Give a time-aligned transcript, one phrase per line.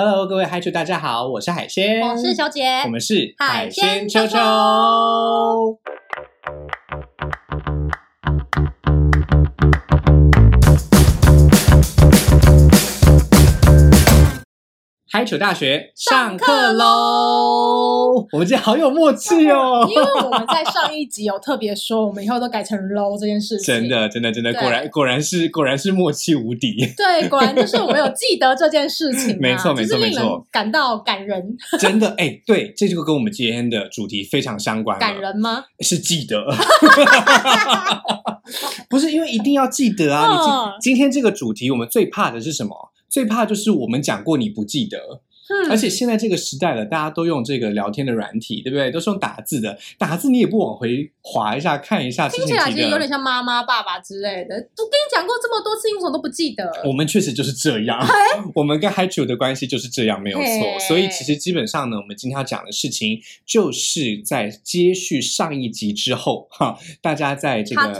[0.00, 4.38] Hello，各位嗨球，大家好，我是海鲜，我是小姐，我们是海鲜秋秋
[15.10, 18.26] 嗨球大学上课喽！
[18.30, 23.64] 我们今天好有默契哦，因为我们在上一集有特别说，我们以后都改成 low 这件事情。
[23.74, 26.76] 真，的，真的，真的，果然，果然是，果然是默契无敌。
[26.94, 34.98] 对，果然就是我们有记得这件事情、 啊，没错没错没错感到感人，真的，哎，对，这就跟我们今天的主题非常相关。
[34.98, 35.64] 感人吗？
[35.80, 36.44] 是记得，
[38.90, 40.26] 不是因为一定要记得啊！
[40.28, 42.90] 你嗯今今天这个主题，我们最怕的是什么？
[43.08, 48.90] 最怕就是我们讲过你不记得，嗯而且现在这个时代了，大家都用这个聊天的软体，对不对？
[48.90, 54.60] 都是用打字的，打字你也不往回滑一下看一下，听起来其实有点像妈妈、爸爸之类的。
[54.76, 56.70] 都跟你讲过这么多次，你为什么都不记得？
[56.84, 57.98] 我们确实就是这样，
[58.54, 60.78] 我们跟 h i c h 的关系就是这样，没有错。
[60.86, 67.98] 所以其实基本上呢，我们今天要讲的事情，就是在接续上一集之后，哈，大家在这个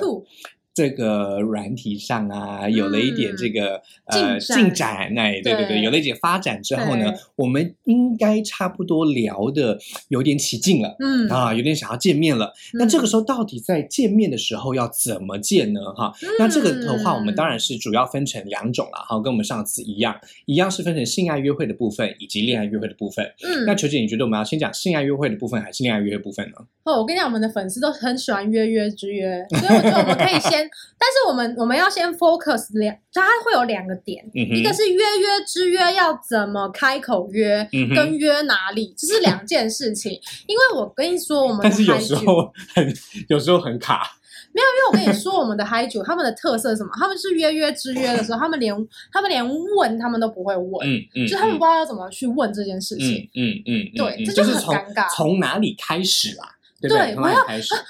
[0.79, 10.95] 这个软体上啊，有了一点这个、呃进展哎，对对对，对有了一点发展之后呢，我们应该差不多聊的有点起劲了。
[11.01, 12.53] 嗯，啊，有点想要见面了。
[12.75, 15.81] 那这个嗯时候到底在见面的时候要怎么见呢？
[15.97, 20.15] 哈，那这个的话，我们当然是主要分成两种了，哈，跟我们上次一样，
[20.47, 23.25] 一样是分成性爱约会的部分以及恋爱约会的部分。
[23.43, 26.55] 嗯，那球姐，你觉得我们要先讲性爱约会的部分，还是恋爱约会部分呢？
[26.85, 30.68] 哦，我跟你讲，我们的粉丝都很喜欢约约之约，所以我觉得我们可以先，
[30.99, 40.13] 但是我们我们要先 focus 两，它会有两个点，嗯一个是约约之约要怎么开口约，嗯跟约哪里，这是两件事情。
[40.47, 42.95] 因为我跟你说，我们的但是有时候很，
[43.29, 44.15] 有时候很卡。
[44.51, 46.91] 没有，因为我跟你说，我们的嗨酒他们的特色是什么？
[46.99, 48.75] 他们是约约之约的时候，他们连
[49.13, 53.31] 他们连问他们都不会问，嗯嗯，就他们不知道要怎么去问这件事嗯情。
[53.35, 56.49] 嗯嗯，嗯对这就很尴尬从哪里开始啊？
[56.81, 56.99] 对对？
[57.15, 57.47] 对我要啊？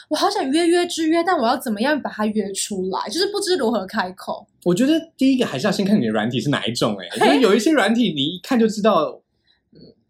[0.09, 3.09] 我好想约约之约，但我要怎么样把它约出来？
[3.09, 4.47] 就是不知如何开口。
[4.65, 9.21] 我觉得第一个还是要先看你的软体是哪一种、哎，因为有一些软体你一看就知道，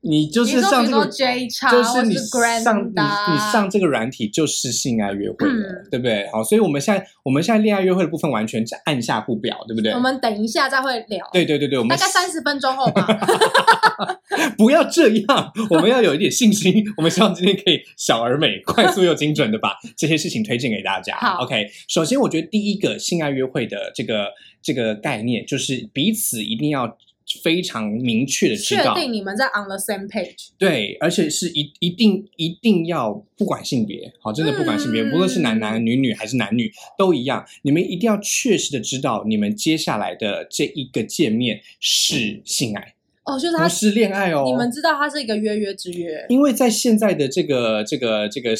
[0.00, 2.92] 你就是上这个就是你上你
[3.32, 6.28] 你上这个软体就是性爱约会了，嗯对不对？
[6.32, 9.98] 好，所以我们现在我们现在恋爱约会的部分完全按下不表，对不对我？
[9.98, 13.06] 们等一下再会聊，对对对对，我们大概三十分钟后吧。
[14.56, 16.84] 不要这样，我们要有一点信心。
[16.96, 21.16] 我们希望今天可以小而美、快速又精准的把这些事情推荐给大家。
[21.20, 24.28] 好 OK，首先我觉得第一个性爱约会的这个
[24.62, 26.96] 这个概念，就是彼此一定要
[27.42, 30.48] 非常明确的知道确道，定你们在 on the same page。
[30.58, 42.94] 对，而且是一一定一定要不管性别，好，真的不管性别，嗯无论是男男、女女还是男女都一样，你们一定要确实的知道，你们接下来的这一个见面是性爱，
[43.24, 44.44] 哦，就是他不，是恋爱哦。
[44.46, 46.24] 你们知道他是一个约约之约。
[46.28, 48.54] 因为在现在的这个这个这个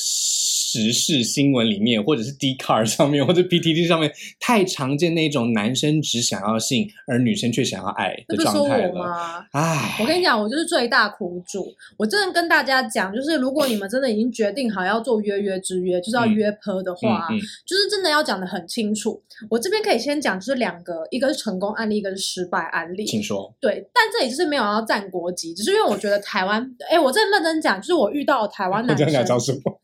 [0.71, 8.95] 时事新闻里面，或者是 d c a r 上面，或者 PTT 上面，太常见那种男生只想要性，而女生却想要爱的那不是说我状态了。
[8.95, 9.47] 吗？
[9.53, 11.67] 唉，我跟你讲，我就是最大苦主。
[11.97, 19.23] 我真的跟大家讲，就是如果你们真的已经决定好要做约约之约，就是要嗯约坡的话，嗯嗯就是真的要讲的很清楚。
[19.49, 23.07] 我这边可以先讲，就是两个，一个是成功案例，一个是失败案例。
[23.07, 23.55] 请说。
[23.61, 29.81] 对，但这里就是没有要占国籍，只是因为我觉得台湾，哎，我真的认真讲，就是我遇到的台湾 男生，这样讲什么？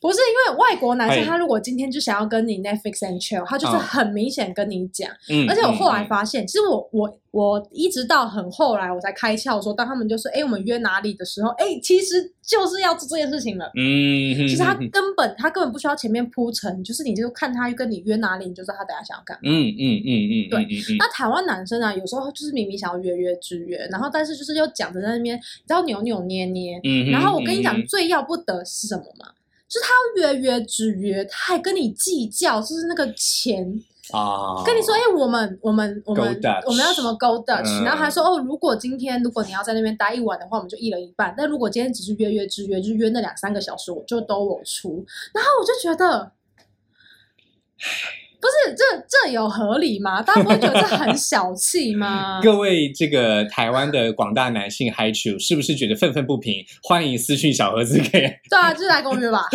[0.00, 5.10] 不是因为外国男生，哎他如果今天就想要跟你 Netflix and chill，他就是嗯很明显跟你讲。
[5.28, 13.70] 嗯而且我后来嗯发现，其实我我我一直到很后来我才开窍，说当他们就说，哎，我们约哪里的时候，哎，其实就是要做这件事情了。
[13.74, 19.40] 嗯，其实他根本他根本不需要前面铺陈，就是你就看他跟你约哪里，你就知道他等下想要干嘛。
[19.44, 20.68] 嗯嗯嗯嗯，对
[20.98, 26.78] 那台湾男生啊，有时候就是明明想要约约之约，然后但是就是又讲着在那边，你知道扭扭捏捏。
[26.84, 29.32] 嗯，然后我跟你讲嗯，最要不得是什么吗？
[29.68, 33.82] 就是他要约约之约，他还跟你计较，就是那个钱。
[34.12, 41.34] 啊，跟你说，哎、我们我们我们我们要怎么 go Dutch？、嗯然后还说，哦，如果今天如果你要在那边待一晚的话，我们就一人一半。
[41.36, 45.04] 但如果今天只是约约之约，就是约那两三个小时，我就都我出。
[45.34, 46.30] 然后我就觉得，
[48.46, 50.22] 不是这这有合理吗？
[50.22, 52.40] 大家不会觉得这很小气吗？
[52.44, 56.64] 各位这个台湾的广大男性 Hi Chu 是不是觉得愤愤不平？
[56.82, 58.10] 欢迎私讯小盒子给。
[58.48, 59.46] 对啊，就是来跟我约吧。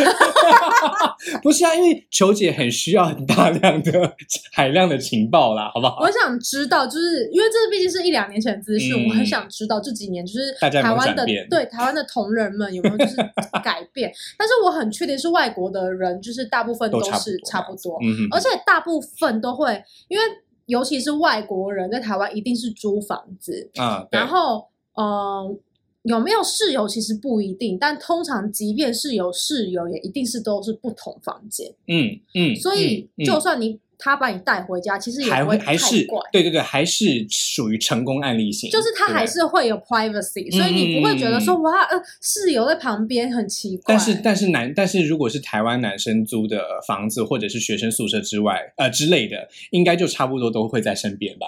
[1.41, 4.15] 不是啊，因为球姐很需要很大量的
[4.51, 5.97] 海量的情报啦，好不好？
[6.01, 13.15] 我想知道，就是因为这毕竟是一两年前的资讯，嗯我很想知道这几年就是台湾的对台湾的同仁们有没有就是
[13.63, 14.11] 改变。
[14.37, 17.99] 但是我很确定是外国的人，就是大部分都都是差差不多，
[18.31, 20.23] 而且大部分都会因为
[20.65, 24.67] 尤其是外国人在台湾一定是租房子，啊，对然后。
[24.93, 25.57] 呃，
[26.03, 31.73] 有没有室友其实不一定，但通常即便是有室友，也一定是都是不同房间。
[31.87, 36.19] 嗯嗯，所以嗯嗯就算你他把你带回家，其实也还还是怪。
[36.31, 43.83] 对对对，还是属于成功案例型，就是他还是会有 privacy，所以你不会觉得说哇，呃，室友在旁边很奇怪。
[43.95, 51.45] 但是但是男，但是如果是台湾男生租的房子或者是学生宿舍之外，呃之类的，应该就差不多都会在身边吧，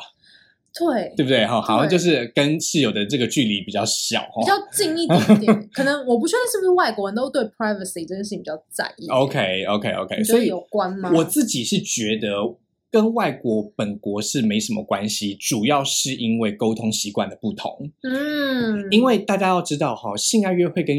[0.74, 1.46] 对，对不对？
[1.46, 4.42] 哈，好像就是跟室友的这个距离比较小哈。
[4.42, 5.70] 比较近一点点。
[5.72, 9.08] 可能我不确定是不是外国人都对 privacy 这件事情比较在意。
[9.08, 11.12] OK OK OK，所以有关吗？
[11.14, 12.30] 我自己是觉得
[12.90, 17.92] 跟外国本国是没什么关系，主要是因为沟通习惯的不同。
[18.02, 20.96] 嗯，因为大家要知道哈，性爱约会跟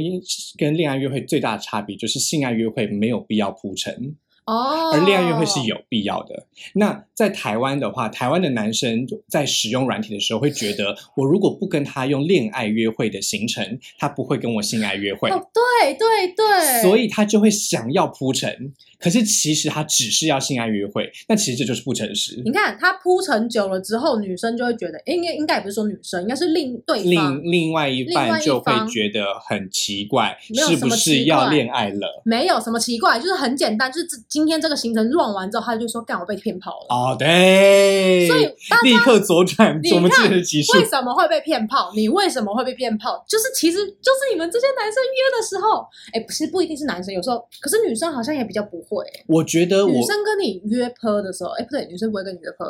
[0.56, 4.14] 跟恋爱约会最大的差别就是性爱约会没有必要铺陈。
[4.46, 6.46] 哦，而恋爱约会是有必要的。
[6.74, 18.72] 那在台湾的话，台湾的男生在使用软体的时候会觉得，我如果不跟他用恋爱约会的行程，他不会跟我性爱约会，哦，对对对，所以他就会想要铺陈。
[18.98, 22.40] 可是其实他只是要性爱约会，那其实这就是不诚实。
[22.42, 32.22] 你看他铺陈久了之后，女生就会觉得，诶应该应该也不是说女生，应该是另对方另另外一半就会觉得很奇怪，是不是要恋爱了？
[32.24, 36.86] 没有什么奇怪，就是很简单，就是这今天这个行程乱完之后，他就说干我被骗炮了。
[36.88, 40.84] 哦，对，所以大立刻左转你我们之前看的集数为。
[40.84, 41.92] 什么会被骗炮？
[41.94, 43.24] 你为什么会被骗炮？
[43.28, 49.06] 就是其实就是你们这些男生约的时候，哎，不是不一定是男生，有时候可是女生好像也比较不会。
[49.28, 52.68] 我觉得我女生跟你约泼的时候，哎，不对，女生不会跟你约泼。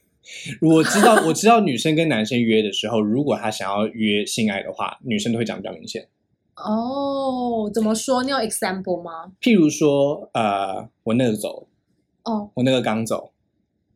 [0.66, 6.08] 我知道，我知道女生跟男生约的时候，如果他想要约性爱的话，女生都会讲比较明显。
[6.56, 8.22] 哦，怎么说？
[8.22, 9.32] 你有 example 吗？
[9.40, 11.66] 譬如说，呃，我那个走，
[12.22, 13.32] 哦我那个刚走。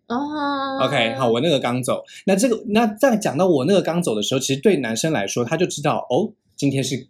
[0.09, 2.03] 哦 OK，好，我那个刚走。
[2.25, 7.09] 那这个，那在讲到我那个刚走的时候，其实对男生来说，他就知道哦，今天是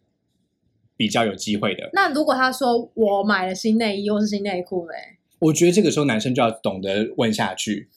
[0.96, 1.88] 比较有机会的。
[1.92, 4.94] 那如果他说我买了新内衣或是新内裤嘞？
[5.38, 7.88] 我觉得这个时候男生就要懂得问下去。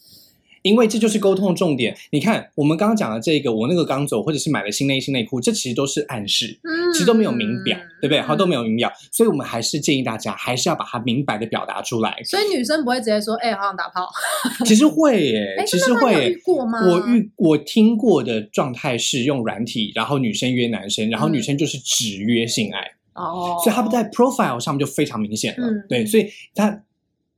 [0.62, 1.96] 因为这就是沟通的重点。
[2.12, 6.58] 你看，我们刚刚讲的这个，我那个刚走，或者是买了新内衣、新内裤，这其实都是暗示。
[6.64, 8.22] 嗯，其实都没有明表，对不对？
[8.22, 8.62] 好，都没有。
[8.62, 12.22] 明表，所以我们还是建议大家还是要把它明白的表达出来。
[12.24, 14.08] 所以女生不会直接说，哎、好想打炮。
[14.66, 16.80] 其实会耶哎，，其实会过吗？
[16.86, 22.80] 我遇我听过的状态是用软体，然后女生约男生，然后嗯女生就是只约性爱，
[23.16, 25.68] 哦，所以他们在 profile 上面就非常明显了。
[25.68, 26.84] 嗯对，所以他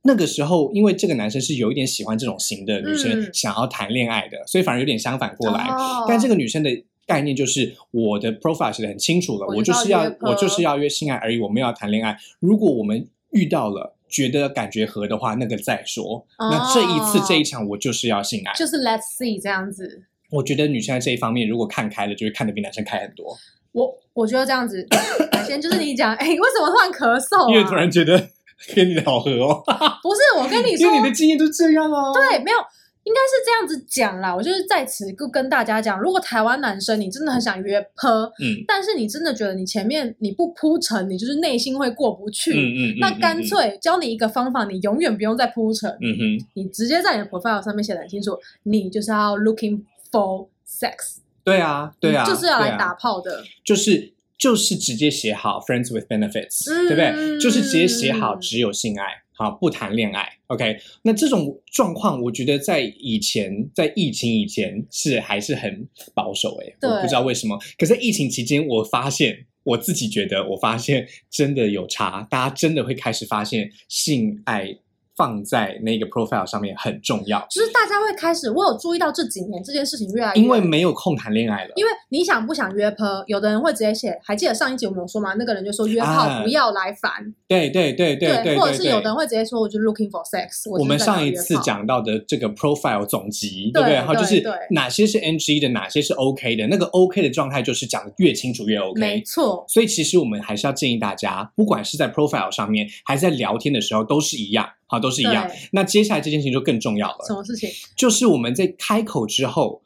[0.06, 5.64] 那个时候，因为这个男生是有一点喜欢这种型的女生，嗯想要谈恋爱的，所以反而有点相反过来。
[5.64, 6.70] 哦但这个女生的
[7.06, 12.16] 概念就是我的 profile 写的很清楚了，我我就是要我就是要约性爱而已，我没有要谈恋爱。
[12.38, 16.26] 如果我们遇到了觉得感觉合的话，那个再说。
[16.38, 18.52] 那这一次哦这一场我就是要性爱。
[18.54, 20.04] 就是 Let's see 这样子。
[20.30, 23.36] 我觉得女生在这一方面如果看开了，就会看得比男生开很多。
[23.72, 24.86] 我我觉得这样子，
[25.46, 27.50] 先就是你讲，哎、为什么突然咳嗽、啊？
[27.50, 28.28] 因为突然觉得
[28.74, 29.62] 跟你的好合哦，
[30.02, 30.86] 不是我跟你说。
[30.86, 32.12] 因为，你的经验都这样哦。
[32.14, 32.56] 对，没有。
[33.04, 38.10] 应该是这样子讲啦，我就是在此跟跟大家讲，如果台湾男生你真的很想约泼，
[38.40, 38.64] 嗯。
[38.66, 52.70] 但是你真的觉得你前面你不铺陈，你就是内心会过不去，嗯嗯嗯，那干嗯脆教你一个方法，你永远不用再铺陈，嗯哼，你直接在你的 profile 上面写的很清楚，你就是要 looking for sex，对啊对啊，就是要对啊。
[52.70, 53.44] 来打炮的。
[53.62, 57.40] 就是就是直接写好 friends with benefits，、嗯对不对？
[57.40, 60.38] 就是直接写好只有性爱，好不谈恋爱。
[60.48, 67.58] OK，那这种状况，我觉得在以前，在疫情以前是还是很保守诶、对我不知道为什么。
[67.78, 74.76] 可是疫情期间，我发现我自己觉得，我发现真的有差，大家真的会开始发现性爱
[75.16, 81.72] 放在那个 profile 上面很重要，就是大家会开始，我有注意到这几年这件事情越来越，因为没有空谈恋爱了。
[81.76, 85.34] 因为你想不想约炮，有的人会直接写，还记得上一集我们有说吗？
[85.38, 87.12] 那个人就说约炮啊不要来烦，
[87.46, 90.78] 对对对对对，或者是有的人会直接说我就 looking for sex 我。
[90.78, 93.94] 我们上一次，讲到的这个 profile 总集，对不对？
[93.94, 99.00] 对然后就是哪些是 NG 的，哪些是 OK 的，那个 OK 的状态就是讲的越清楚越 OK。
[99.00, 105.50] 没错，所以其实我们还是要建议大家，不管是在 profile 上面，还是在聊天的时候，都是一样，好，都是一样。
[105.72, 107.70] 那接下来这件事情就更重要了，什么事情？
[107.96, 109.82] 就是我们在开口之后，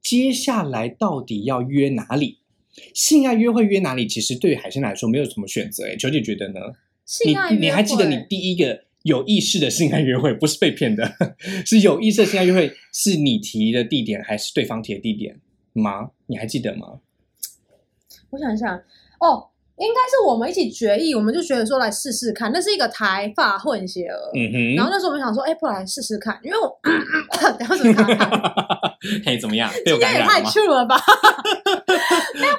[0.00, 2.38] 接下来到底要约哪里？
[2.94, 4.06] 性爱约会约哪里？
[4.06, 5.86] 其实对于海鲜来说没有什么选择。
[5.88, 6.60] 哎，球姐觉得呢？
[7.26, 11.16] 你性爱约你还记得你第一个有意识的性爱约会，不是被骗的，
[11.66, 15.40] 是有意识的性爱约会，是你提的地点还是对方提的地点
[15.72, 16.10] 吗？
[16.26, 17.00] 你还记得吗？
[18.30, 18.76] 我想一想，
[19.20, 24.18] 哦，应该是我们一起决议，我们就觉得说来试试看，那是一个台发混血儿。
[24.34, 26.70] 嗯哼，然后那时候我们想说，哎，不来试试看，因为我
[27.58, 28.06] 等下怎么看？
[29.24, 29.70] 嘿，怎么样？
[29.84, 30.96] 今天也太？true 了吧？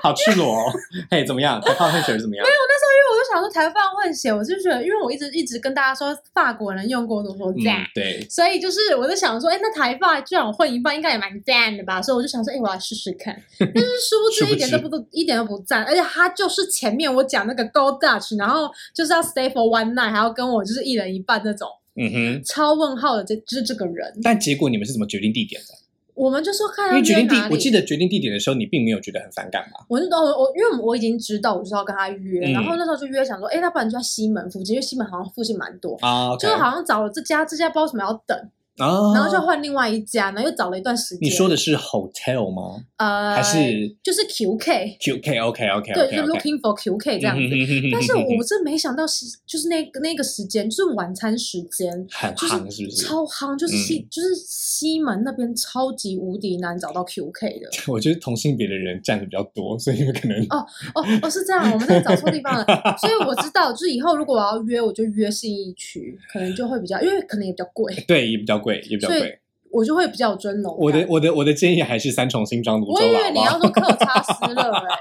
[0.01, 0.71] 好赤裸哦！
[1.11, 1.59] 嘿，怎么样？
[1.61, 2.45] 台发混血儿怎么样？
[2.45, 7.81] 没有，那时候因为我就想说台发混血，我就觉得，因为我一直一直跟大家说法国人用过都说赞。
[7.81, 12.01] 嗯，对，所以就是，我就想说，哎，那台发居然我混一半，应该也蛮赞的吧？
[12.01, 13.35] 所以我就想说，哎，我来试试看。
[13.59, 22.43] 但是殊不知一点都不不一点都不赞，而且他就是前面我讲那个 Go Dutch，然后就是要 stay for one night，还要跟我就是一人一半那种嗯哼。
[22.43, 24.19] 超问号的这，就是这个人。
[24.23, 25.67] 但结果你们是怎么决定地点的？
[26.15, 27.47] 我们就说看因要为决定地。
[27.49, 29.85] 我记得决定地点的时候，你并没有觉得很反感吧？
[29.87, 38.37] 我就我我因为我已经知道我就是要跟他约，嗯然后那时候就约想说，哎，那不然就在西门附近，因为西门好像附近蛮多，啊就是好像找了这家，这家不知道什么要等，
[38.79, 41.19] 啊，然后就换另外一家，然后又找了一段时间。
[41.21, 42.83] 你说的是 hotel 吗？
[42.98, 47.89] 呃，还是就是 QK，QK OK OK 对，就是 looking for QK 这样子。
[47.91, 53.05] 但是我真没想到西，就是那个那个时间，就是晚餐时间，很就是夯，是不是？
[53.05, 57.69] 超夯，就是西、就是西门那边超级无敌难找到 QK 的。
[57.91, 62.65] 我觉得同性别的人占的比较多，所以可能哦哦哦，是这样，我们真的找错地方了。
[63.00, 69.39] 所以我知道，就是以后如果我要约，我就约信义区，可能就会比较，因为可能也比较贵，对也比较贵，也比较贵。
[69.71, 70.75] 我就会比较有尊龙。
[70.79, 73.59] 我的我的我的建议还是三重新庄泸我以为你要好？
[73.59, 74.95] 说克差斯 勒哎、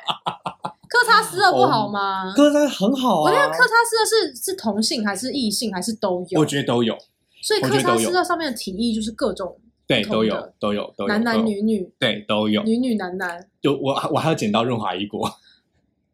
[0.89, 2.35] 克差斯勒不好吗？
[2.37, 6.41] 哥真的很好啊，我那个克差斯勒是是同性还是异性还是都有？
[6.41, 6.95] 我觉得都有，
[7.43, 9.57] 所以克我觉得都有擦斯勒上面的提议就是各种
[9.87, 12.63] 对，都有都有都有，男男，女女、对，都有。
[12.65, 15.27] 女女男男，就我我还要捡到润滑一锅，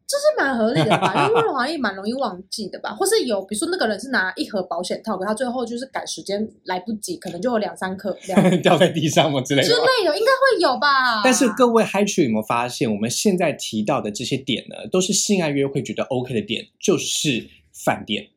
[0.07, 1.25] 这是蛮合理的吧？
[1.27, 2.93] 因为好像也蛮容易忘记的吧？
[2.93, 9.81] 或是有，比如说那个人是拿一盒保险套，可他最后就是赶时间来不及，可能就有两三颗两 掉在地上嘛之类之的之。
[9.81, 11.23] 类的，应该会有吧？
[11.23, 18.27] 但是各位嗨曲有没有发现，我们现在提到的这些点呢，都是性爱约会觉得 OK 的点，就是饭店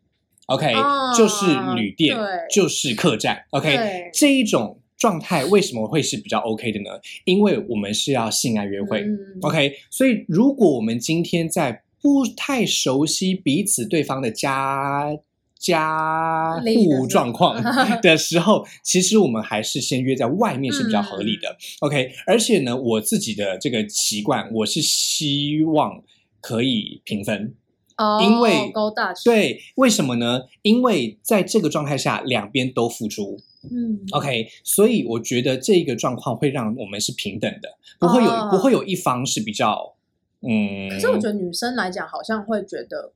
[0.46, 1.44] ，OK，、哦就是
[1.76, 2.16] 旅店，
[2.50, 6.90] 就是客栈，OK，这一种状态为什么会是比较 OK 的呢？
[7.24, 15.16] 因为我们是要性爱约会、嗯 o k 所以如果我们今天在不太熟悉彼此对方的家
[15.58, 17.60] 家户状况
[18.02, 21.56] 的时候，其实我们还是先约在外面是比较合理的。
[21.80, 26.02] OK，而且呢，我自己的这个习惯，我是希望
[26.40, 27.54] 可以平分。
[27.96, 30.42] 哦，因为高大对，为什么呢？
[30.62, 33.40] 因为在这个状态下，两边都付出。
[33.64, 39.96] 嗯 OK，所以我觉得这个状况会让我们是平等的，不会有、哦不会有一方是比较
[40.42, 40.88] 嗯。
[40.88, 43.12] 可是我觉得女生来讲，好像会觉得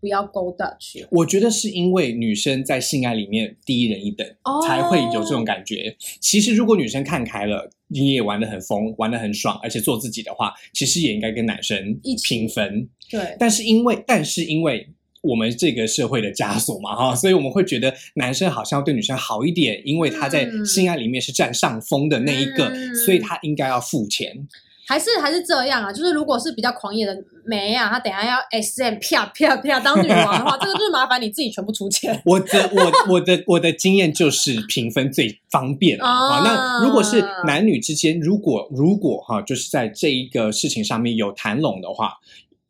[0.00, 5.96] 不要勾 Dutch 我觉得是因为女生在性爱里面低人一等，哦才会有这种感觉。
[6.18, 12.88] 其实如果女生看开了，你也玩的很疯，玩的很爽，而且做自己的话，其实也应该跟男生一平分。
[13.10, 14.88] 对，但是因为，但是因为
[15.22, 24.46] 我们这个社会的枷锁嘛，哈，所以我们会觉得男生好像要对女生好一点，因为他在嗯性爱里面是占上风的那一个，嗯所以他应该要付钱。
[24.84, 32.20] 还是还是这样啊，就是如果是比较狂野的梅啊，她等下要 S M 啪啪啪当女王 的话，这个就是麻烦你自己全部出钱。
[32.26, 36.42] 我的我我的我的经验就是平分最方便啊啊。
[36.44, 42.14] 那如果是男女之间，如果如果哈、就是在这一个事情上面有谈拢的话，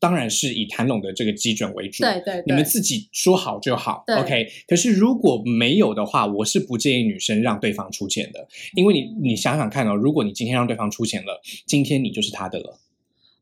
[0.02, 2.02] 当然是以谈拢的这个基准为主。
[2.02, 4.48] 对对对，你们自己说好就好，OK。
[4.66, 12.80] 可是如果没有的话，我是不建议女生让对方出钱的，因为你你想想看哦，如果你今天让对方出钱了，今天你就是他的了。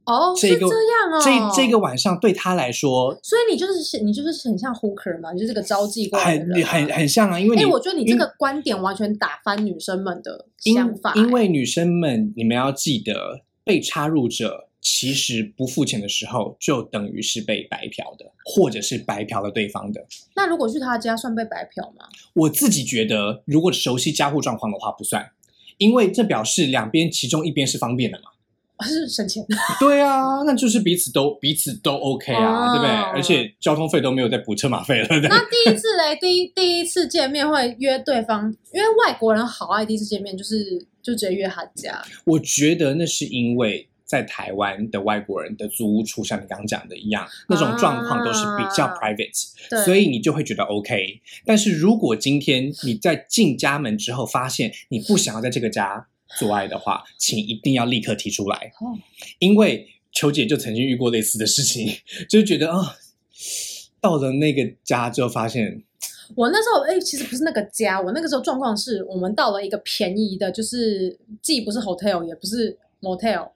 [0.04, 20.06] 哦，这个是这样哦，这这个晚上对他来说所以你就是你就是很像 hooker 嘛，你就是这个招妓过来的很很很像啊，因为你哎，我觉得你这个观点完全打翻女生们的想法，因为女生们，你们要记得，被插入者其实不付钱的时候，就等于是被白嫖的，或者是白嫖了对方的。
[20.34, 22.06] 那如果去他家算被白嫖吗？
[22.34, 25.30] 我自己觉得，如果熟悉家户状况的话，不算，
[25.78, 28.24] 因为这表示两边其中一边是方便的嘛。
[28.82, 29.44] 是省钱？
[29.78, 32.90] 对啊，那就是彼此都彼此都 OK 啊，哦对不对？
[33.12, 42.02] 而且交通费都没有再补车马费了，那第一次嘞，第一第一次见面会约对方，因为外国人好爱第一次见面，就是就直接约他家。
[42.24, 51.20] 我觉得那是因为在台湾的外国人的租屋处，像你刚刚讲的一样，那种状况都是比较啊 private，、对，所以你就会觉得 OK。
[51.46, 58.98] 但是如果今天你在进家门之后发现你不想要在这个家做爱的话，请一定要立刻提出来，哦
[59.38, 61.86] 因为球姐就曾经遇过类似的事情，
[62.28, 62.96] 就是觉得啊、
[64.00, 65.84] 到了那个家之后发现，
[66.34, 73.48] 我那时候哎、其实不是那个家，我那个时候状况是我们到了一个便宜的，就是既不是 hotel 也不是 motel，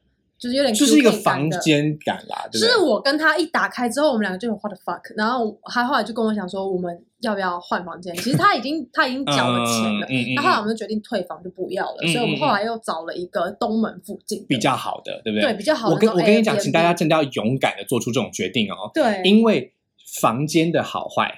[0.44, 1.48] 就是有点就是一个房。
[1.62, 2.48] 间感啦？
[2.52, 8.14] 是我跟他一打开之后，我们两个就有 what the fuck，然后他后来就跟我讲说，我们要不要换房间？
[8.16, 15.54] 其实他已经他已经缴了钱了，那后来我们就决定退房就不要了，嗯所以我们后来又找了一个东门附近比较好的，对不对对？
[15.56, 19.72] 比较好的我跟我跟你讲，请大家真的要勇敢的做出这种决定哦，对，因为
[20.20, 21.32] 房间的好坏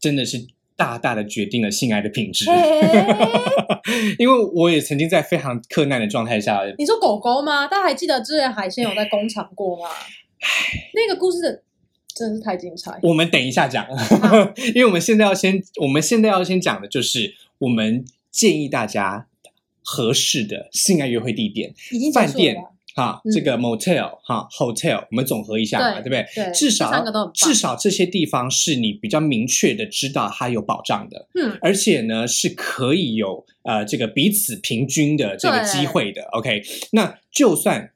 [0.00, 0.38] 真的是
[0.78, 2.46] 大大的决定了性爱的品质。
[4.18, 7.66] 因为我也曾经在非常困难的状态下，你说狗狗吗？
[7.66, 9.88] 大家还记得之前海鲜有在工厂过吗？
[10.94, 11.62] 那个故事的
[12.14, 12.96] 真的是太精彩。
[13.02, 13.84] 我们等一下讲，
[14.72, 19.26] 因为我们现在要先，我们现在要先讲的就是我们建议大家
[19.82, 22.56] 合适的性爱约会地点，已经结饭店
[22.98, 26.26] 哈，嗯这个 motel 哈 hotel，我们总合一下嘛，对不对？
[26.34, 26.92] 对，至少
[27.32, 36.22] 至少这些地方是你比较明确的知道它有保障的，嗯，而且呢是可以有呃这个彼此平均的这个对机会的。
[36.32, 37.92] OK，那就算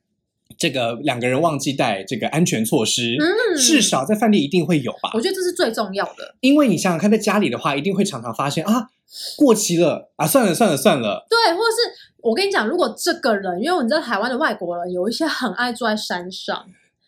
[0.57, 5.11] 这个两个人忘记带这个安全措施，嗯至少在饭店一定会有吧？
[5.15, 6.37] 我觉得这是最重要的。
[6.41, 8.89] 因为你想想看，在家里的话，一定会常常发现啊
[9.37, 16.57] 过期了啊，算了算了算了，对，或者是我跟你讲，如果这个人，因为你知道台湾的外国人有一些很爱住在山上，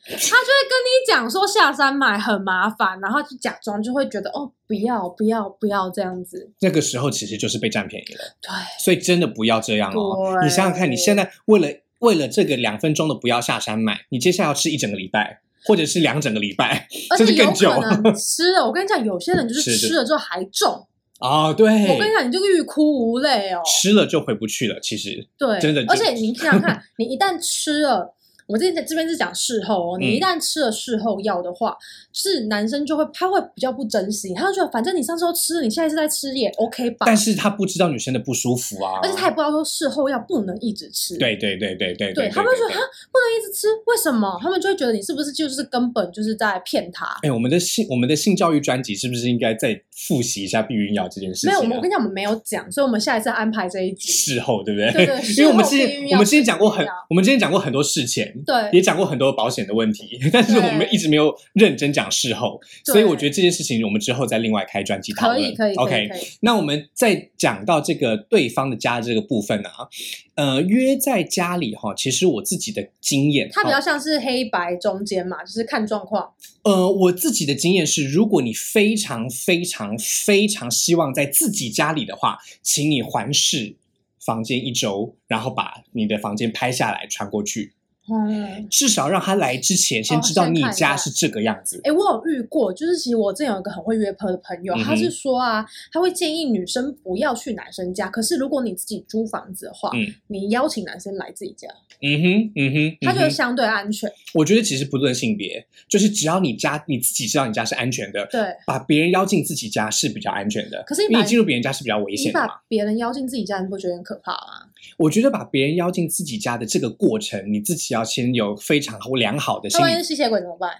[0.06, 0.28] 他就会
[0.68, 6.50] 跟你讲说下山买很麻烦，然后就假装就会觉得哦不要不要不要这样子。
[6.61, 8.21] 那个时候其实就是被占便宜了。
[8.42, 10.37] 对，所以真的不要这样哦！
[10.42, 11.68] 你想想看，你现在为了
[12.00, 20.87] 为了这个两分钟的不要下山买，你接下来要吃一整个礼拜，或者是两整个礼拜，而且有甚至更久可能 吃了，我跟你讲，有些人就是吃了之后还重。
[21.25, 23.62] 哦，对，我跟你讲，你就欲哭无泪哦。
[23.64, 24.78] 吃了就回不去了。
[24.81, 28.14] 其实，对，真的而且你想想看，你一旦吃了，
[28.46, 31.76] 我之前在这边是讲事后哦，你一嗯旦吃了事后药的话，
[32.12, 37.06] 是男生就会他会比较不珍惜，他就觉得反正你上次都吃了，你下一次再吃也 OK 吧。
[37.06, 41.16] 但是他不知道女生的不舒服啊，而且他也不知道说事后药不能一直吃。
[41.16, 44.38] 对对对对对对，他们会觉得哈不能一直吃，为什么？
[44.42, 47.06] 他们就会觉得你是不是就是根本就是在骗他？
[47.22, 51.52] 哎，我们的性我们的性教育专辑是不是应该再复习一下避孕药这件事情、啊？
[51.52, 54.12] 没有，我们我跟你讲，我们没有讲，所以我们下一次安排这一集。
[54.12, 54.92] 事后对不对？
[54.92, 65.42] 对对 因为我们之前我们之前讲过很我们之前讲过很多事前，对也讲过很多保险的问题， 但是我们一直没有认真讲事后，所以我觉得这件事情我们之后再另外开专辑讨论。
[65.42, 66.08] 可以可以 OK。
[66.40, 69.88] 那我们再讲到这个对方的家这个部分啊，
[70.34, 76.32] 呃，约在家里哈，其实我自己的经验，它比较像是黑白中间嘛，就是看状况。
[76.62, 83.76] 呃，我自己的经验是，如果你非常非常非常希望在自己家里的话，请你环视
[84.25, 87.75] 房间一周，然后把你的房间拍下来传过去，
[88.10, 91.80] 嗯，至少让他来之前先哦知道你家是这个样子。
[91.84, 101.69] 哎，我有遇过，就是其实我之前有一个很会约炮的朋友，嗯他是说啊，他会建议女生不要去男生家，可是如果你自己租房子的话，嗯你邀请男生来自己家，
[102.02, 104.10] 嗯哼，嗯哼，嗯哼他觉得相对安全。
[104.34, 110.82] 我觉得其实不论性别，就是只要你家你自己知道你家是安全的，对，把别人邀进自己家是比较安全的。
[110.86, 112.62] 可是你进入别人家是比较危险的嘛把。
[112.69, 114.69] 别人邀进自己家，你不觉得很可怕吗？
[114.99, 120.71] 我觉得把别人邀进自己家的这个过程，你自己要先有非常良好的心理那万一是吸血鬼怎么办？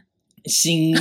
[0.46, 0.98] 心理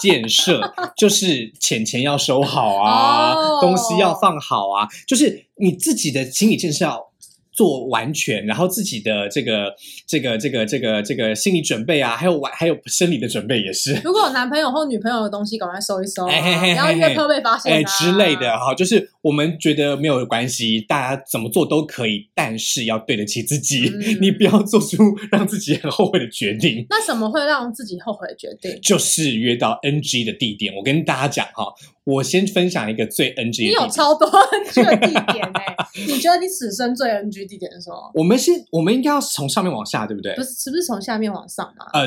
[0.00, 0.60] 建设，
[0.98, 7.12] 就是钱钱要收好啊，哦东西要放好啊，就是你自己的心理建设要
[7.56, 9.74] 做完全，然后自己的这个
[10.06, 13.94] 这个这个这个这个心理准备啊，还有完还有生理的准备也是。
[14.04, 26.86] 如果有男朋友或女朋友的东西，赶快收一收、啊，哎嘿嘿嘿不要约炮被发现、啊哎之类的哈，就是我们觉得没有关系，大家怎么做都可以，但是要对得起自己，嗯 你不要做出让自己很后悔的决定。
[26.90, 28.78] 那什么会让自己后悔的决定？
[28.82, 30.74] 就是约到 NG 的地点。
[30.74, 31.72] 我跟大家讲哈，
[32.06, 33.72] 我先分享一个最 NG 的你地点。
[33.82, 38.12] 有超多 NG 的地点哎、 你觉得你此生最 NG 地点是什么？
[38.14, 40.42] 我们先，我们应该要从上面往下，对不对不？
[40.42, 41.86] 是，是不是从下面往上吗？
[41.92, 42.06] 呃，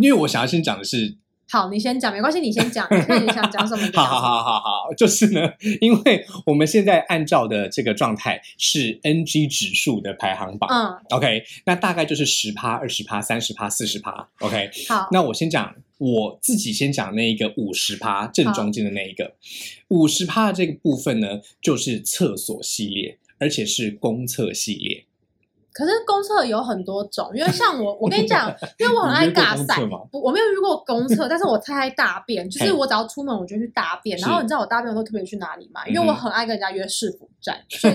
[0.00, 1.16] 因为我想要先讲的是，
[1.48, 2.86] 好，你先讲，没关系，你先讲。
[2.94, 3.82] 你看你想讲什么？
[3.82, 5.40] 你就好好讲什么好好好，就是呢，
[5.80, 10.68] 因为我们现在按照的这个状态是 NG 指数的排行榜。
[10.70, 14.28] 嗯，OK，那大概就是十趴、二十趴、三十趴、四十趴。
[14.40, 19.36] OK，好，那我先讲我自己先讲那一个五十趴正中间的那一个，
[19.88, 25.04] 五十趴的这个部分呢，就是厕所系列，而且是公厕系列。
[25.72, 29.76] 可是公厕有很多种，因为像我， 我跟你讲，因为我很爱尬赛
[30.12, 35.86] 我没有遇过公厕，但是我太爱大便，就是我只要出门我就去大便，然后你知道我大便我都特别去哪里吗？
[35.86, 37.94] 因为我很爱跟人家约市府站，所以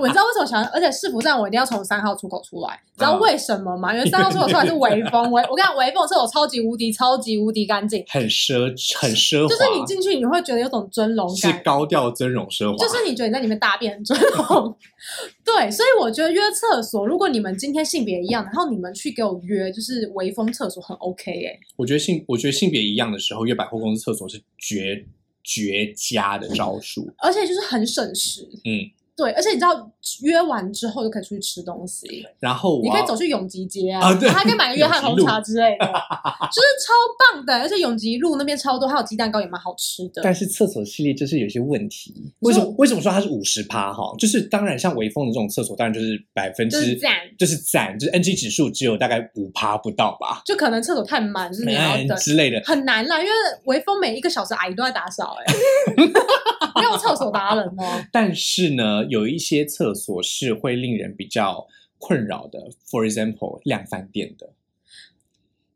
[0.00, 3.94] 我 你知道为什么想，而且市府站我一定要从三号出口出来，你知道嗯为什么吗？
[3.94, 8.60] 因为三号出口出来是微风，微我跟你讲，微风的厕所超级无敌超级无敌干净，很奢
[8.98, 11.62] 很奢华，就是你进去你会觉得有种尊荣是感。
[11.62, 14.74] 高调尊荣奢华，就是你觉得你在里面大便很尊荣，
[15.44, 25.06] 对，所以我觉得约厕厕所，如果你们今天性别一样，然后你们去给我约，就是微风厕所很 OK 哎、我觉得性我觉得性别一样的时候，约百货公司厕所是绝
[25.42, 27.10] 绝佳的招数。
[27.18, 28.46] 而且就是很省时。
[28.64, 29.90] 嗯，对，而且你知道
[30.22, 36.94] 约完之后就可以出去吃东西，然后你可以走去永吉街啊，啊对还可以买个约翰红茶之类的，就是超
[37.34, 37.58] 棒的。
[37.58, 40.22] 而且永吉路那边超多，还有鸡蛋糕也蛮好吃的。
[40.22, 42.72] 但是厕所系列就是有一些问题，为什么？
[42.78, 44.14] 为什么说它是五十趴哈？
[44.16, 52.16] 就是当然像微风的这种厕所，当然就是百分之就是赞就是赞，就是 NG 指数只有大概五趴不到吧，就可能厕所太满，就是你要哎等。
[52.18, 52.62] 之类的。
[52.64, 53.32] 很难啦，因为
[53.64, 55.54] 微风每一个小时阿姨都在打扫、哎，
[56.80, 58.04] 没有厕所达人哦。
[58.12, 61.66] 但是呢，有一些厕所是会令人比较
[61.98, 64.50] 困扰的，for example，量贩店的。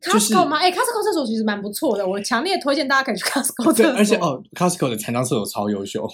[0.03, 0.57] Costco 吗？
[0.57, 3.95] 哎、c o s t c o 厕所其实蛮不错的，我强烈推荐大家可以去 Costco 厕对，所。
[3.97, 6.09] 而且，哦，Costco 的残障厕所超优秀。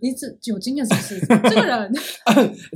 [0.00, 1.20] 你只有经验是不是？
[1.48, 1.92] 这个人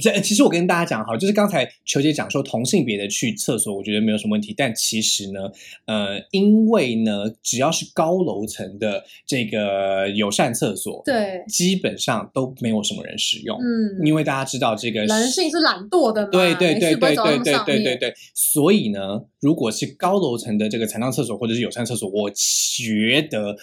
[0.01, 4.55] 这 其实我跟大家讲哈，就是刚才球姐讲说同性别的去厕所，我觉得没有什么问题。
[4.57, 5.41] 但其实呢，
[5.87, 23.57] 呃，因为呢，只要是高楼层的这个友善厕所，对，基本上都没有什么人使用，嗯，因为大家知道这个人性是懒惰的嘛，对对对对对对对对对，所以呢，如果是高楼层的这个残障厕所或者是友善厕所，我觉得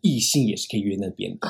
[0.00, 1.48] 异性也是可以约那边哦的。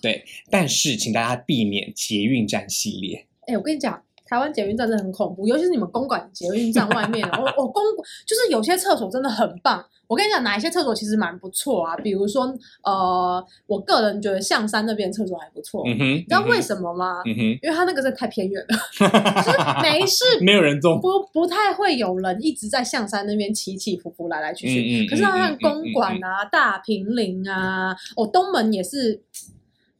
[0.00, 3.26] 对，但是请大家避免捷运站系列。
[3.46, 7.82] 哎、我跟你讲，台湾捷运站真的很恐怖，尤其是你们公馆捷运站外面，我我公
[8.26, 9.84] 就是有些厕所真的很棒。
[10.06, 11.96] 我跟你讲，哪一些厕所其实蛮不错啊？
[11.98, 15.84] 比如说，呃，我个人觉得象山那边厕所还不错。
[15.86, 16.60] 嗯哼，你知道为？
[16.60, 17.22] 什么吗？
[17.24, 18.76] 嗯哼，因为它那个真的太偏远了，
[19.44, 21.00] 就是没事没有人动。
[21.00, 24.80] 不不太会有人一直在象山那边起起伏伏来来去去。
[24.80, 29.22] 嗯嗯可是好像公馆啊、大平林啊，哦，东门也是，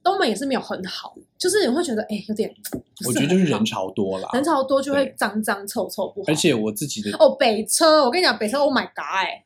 [0.02, 2.52] 东门也是没有很好，就是你会觉得哎、有点，
[3.06, 6.24] 我觉得就是人潮多了，人潮多就会脏脏臭臭不好。
[6.28, 9.44] 而且我自己的，哦，北车，我跟你讲，北车，Oh my God，哎、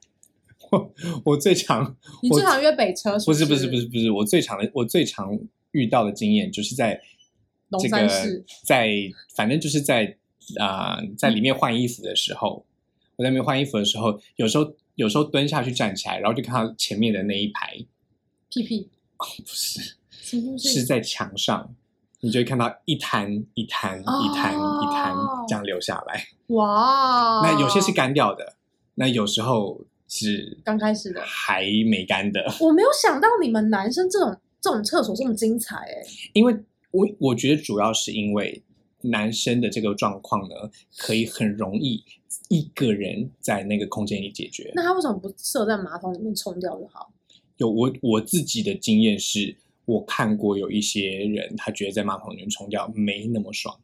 [1.25, 3.45] 我最常 你最常约北车是不是？
[3.45, 5.39] 不是是不是不是，我最常的我最常
[5.73, 7.01] 遇到的经验就是在
[7.71, 8.09] 龙这个
[8.65, 8.91] 在
[9.35, 10.17] 反正就是在
[10.59, 12.67] 啊、在里面换衣服的时候，
[13.17, 17.75] 我在里面换衣服的时候，有时候有时候蹲下去站起来，然后就看到前面的那一排。
[18.51, 18.91] 屁屁。
[19.17, 19.97] 哦，不是？
[20.59, 21.75] 是在墙上，
[22.21, 26.27] 你就会看到一滩一滩一滩一滩哦这样流下来。
[26.49, 28.57] 哇，那有些是干掉的，
[28.95, 31.21] 那有时候是刚开始的。
[31.23, 32.41] 还没干的。
[32.61, 36.57] 我没有想到你们男生这种这种厕所这么精彩哎、因为
[36.91, 38.63] 我我觉得主要是因为
[39.03, 40.55] 男生的这个状况呢，
[40.97, 42.03] 可以很容易
[42.49, 44.73] 一个人在那个空间里解决。
[44.75, 47.13] 那他为什么不设在马桶里面冲掉就好？
[47.59, 53.77] 有我我自己的经验是，我看过有一些人，他觉得在马桶里面冲掉没那么爽，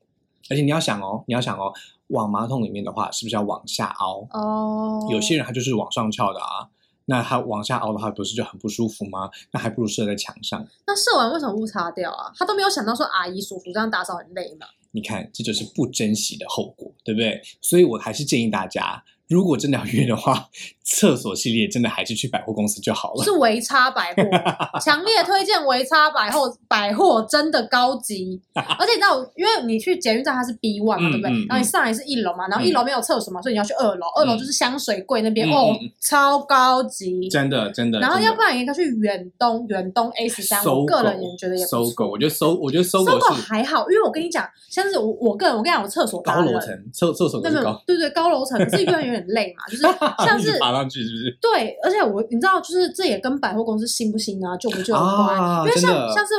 [0.48, 1.72] 而且你要想哦，你要想哦，
[2.08, 4.26] 往马桶里面的话，是不是要往下凹？
[4.32, 6.68] 哦，有些人他就是往上翘的啊。
[7.06, 9.28] 那他往下凹的话，不是就很不舒服吗？
[9.50, 10.64] 那还不如射在墙上。
[10.86, 12.30] 那射完为什么不擦掉啊？
[12.36, 14.66] 他都没有想到说阿姨叔叔这样打扫很累嘛？
[14.92, 17.42] 你看，这就是不珍惜的后果，对不对？
[17.60, 20.48] 所以我还是建议大家，如果真的要约的话，
[20.92, 23.22] 厕所系列真的还是去百货公司就好了。
[23.24, 24.22] 是维差百货，
[24.81, 28.40] 强烈推荐维差百货，百货真的高级。
[28.55, 31.31] 而且你知道，因为你去捷运站它是 B one 嘛，嗯对不对？
[31.31, 37.29] 嗯然后你上来是一楼嘛，然后一楼没有厕所嘛，所以你要去二楼，二楼就是香水柜那边，嗯哦超高级。
[37.29, 38.00] 真的，真的。
[38.00, 49.83] 然后要不然你可以去远东，远东 A 十三，我个人也觉得也不搜狗，我觉得搜，我觉得搜搜狗还好，因为我跟你讲，像是我我个人，我跟你讲，我厕所高楼层，厕厕所都那个是高，对对高楼层，可是一个人有点累嘛，就是
[50.24, 51.38] 像是 爬上去，是不是？
[51.40, 56.35] 对，而且我你知道，就是这也跟百货公司新不新啊，旧不旧有关，因为像像是。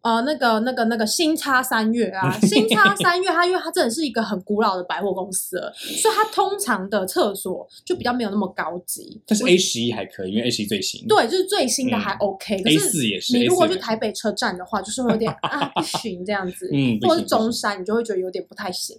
[0.00, 9.20] 呃，那个、那个、那个新叉三月啊， 新叉三月，它因为它真的是一个很古老的百货公司了，所以它通常的厕所就比较没有那么高级。
[9.26, 11.04] 但是 A 十一还可以，因为 A 十一最新。
[11.08, 18.96] 对，就是最新的嗯还 OK，、可 A 是四也是你如果去台北车站的话，就是会有点啊不行这样子，嗯，或者是中山，你就会觉得有点不太行。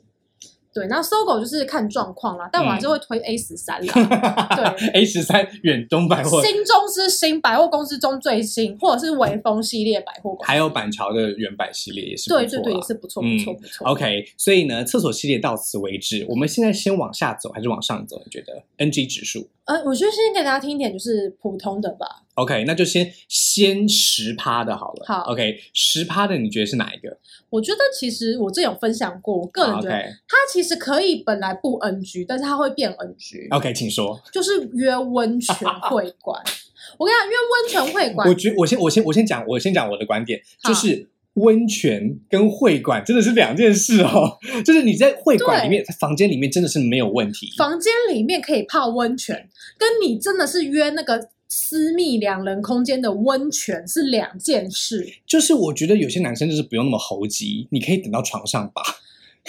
[0.74, 4.48] 对，那搜狗就是看状况啦，但我还是会推 A 十三啦。
[4.56, 13.88] 对 A 十三远东百货，新中之新百货公司中最新，或者是微风系列百货公司，还有板桥的原版系列也是不错对对对，啊也是不错不嗯错不错。
[13.88, 16.26] OK，所以呢，厕所系列到此为止。
[16.30, 18.22] 我们现在先往下走还是往上走？
[18.24, 22.06] 你觉得 NG 指数呃，我觉得先给大家听一点就是普通的吧。
[22.40, 25.06] ？OK，那就先先十趴的好了。
[25.06, 27.18] 好，OK，十趴的你觉得是哪一个？
[27.50, 34.22] 我觉得其实我这有分享过，我个人觉得它其实可以本来不 NG，但是它会变 NG，OK，请说。
[34.32, 35.56] 就是约温泉
[35.90, 36.42] 会馆。
[36.98, 47.52] 我跟你讲，约温泉会馆我觉我先我先我先讲我先讲我的观点，就是温泉跟会馆真的是两件事哦，就是你在会馆里面、房间里面真的是没有问题。
[47.58, 55.16] 房间里面可以泡温泉，跟你真的是约那个私密两人空间的温泉是两件事。
[55.26, 58.82] 就是我觉得有些男生就是不用那么猴急，你可以等到床上吧。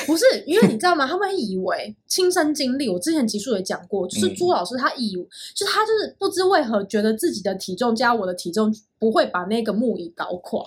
[0.06, 1.06] 不是，因为你知道吗？
[1.06, 5.12] 他们以为亲身经历，我之前集数也讲过，就是朱老师他以，
[5.54, 10.64] 就他就是不知为何觉得自己的体重加我的体重不会把那个木椅搞垮。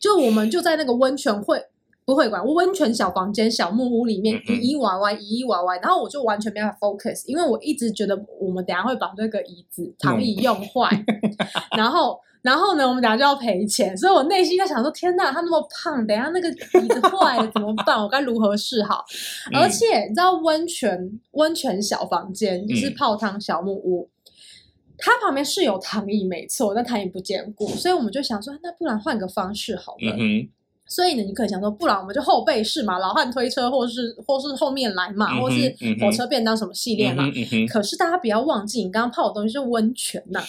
[0.00, 1.62] 就我们就在那个温泉会
[2.06, 10.88] 不会馆温泉小房间小木屋里面移移歪歪移移歪歪，然后我就完全没办法 focus，因为我一直觉得我们等下会把这个椅子躺椅用坏，
[11.76, 17.98] 然后然后呢我们等下就要赔钱，所以我内心在想说天呐，他那么胖，等下那个椅子坏了怎么办？
[18.00, 19.04] 我该如何是好？
[19.52, 24.08] 而且你知道温泉温泉小房间就是泡汤小木屋。
[24.98, 30.16] 它旁边是有躺椅，没错，但躺椅不坚固，所以我们就想说，那不然换个方式好了。
[30.86, 37.24] 所以呢，你可以想说，不然我们就后背式嘛，老汉推车，或是或是后面来嘛，或是火车便当什么系列嘛。
[37.68, 40.42] 可是大家不要忘记，你刚刚泡的东西是温泉呐。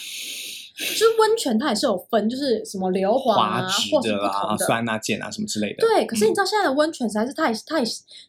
[0.80, 5.78] 就是温泉，它也是有分，就是什么硫磺啊，或是不同的酸啊、碱啊什么之类的。
[5.80, 7.82] 对，可是你知道现在的温泉实在是太太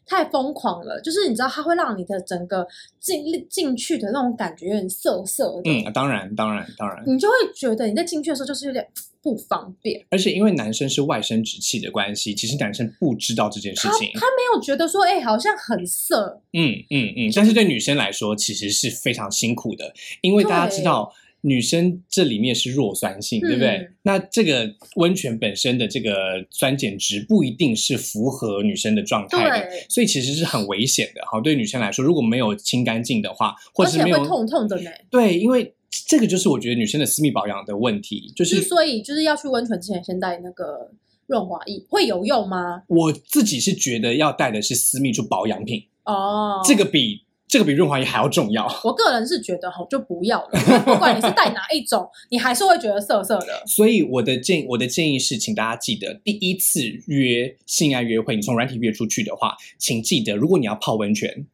[0.04, 2.66] 太疯狂了，就是你知道它会让你的整个
[2.98, 5.70] 进进去的那种感觉有点涩涩的。
[5.70, 8.84] 嗯，当然，当然，当然，你就会觉得你在进去的时候就是有点
[9.22, 10.04] 不方便。
[10.10, 16.42] 而且因为男生是外生殖器的关系，其实男生不知道这件事情，他没有觉得说，哎，好像很色。
[16.52, 21.12] 嗯嗯嗯，但是对女生来说，其实是非常辛苦的，因为大家知道。
[21.42, 23.88] 女生这里面是弱酸性，对不对？
[24.02, 31.22] 那这个温泉本身的这个酸碱值不一定是符合女生的状态的，所以其实是很危险的。
[31.30, 34.90] 好，对女生来说，如果没有清干净的话，或者是没有痛痛的呢？
[35.10, 35.72] 对，因为
[36.06, 40.90] 这个就是我觉得女生的私密保养的问题，就是所以就是要去温泉之前先带那个
[41.26, 42.82] 润滑液，会有用吗？
[42.88, 47.22] 我自己是觉得要带的是私密处保养品哦，这个比。
[47.50, 48.64] 这个比润滑液还要重要。
[48.84, 50.82] 我个人是觉得吼，就不要了。
[50.84, 53.64] 不管你是带哪一种，你还是会觉得涩涩的。
[53.66, 61.44] 所以我的建我的建议是，请大家记得，第一次约性爱约会，你从软体约出去的话，请记得，如果你要泡温泉，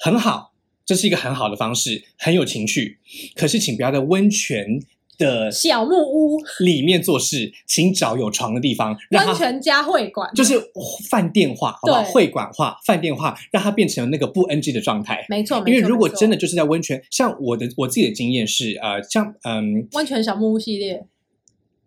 [0.00, 0.52] 很好，
[0.84, 2.98] 这是一个很好的方式，很有情趣。
[3.36, 4.80] 可是，请不要在温泉。
[5.18, 8.96] 的小木屋里面做事，请找有床的地方。
[9.10, 10.60] 温泉加会馆就是
[11.08, 12.02] 饭店化，好不好？
[12.04, 15.24] 会馆化、饭店化，让它变成那个不 NG 的状态。
[15.28, 21.04] 没错，因为如果真的就是在温泉，像我的我自己的经验是，呃，像嗯，温泉小木屋系列，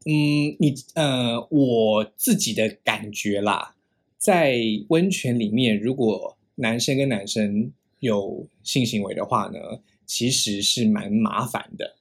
[0.05, 3.75] 嗯，你呃，我自己的感觉啦，
[4.17, 4.57] 在
[4.89, 9.59] 温泉里面，如果男生跟男生有性行为的话呢，
[10.05, 11.95] 其实是蛮麻烦的。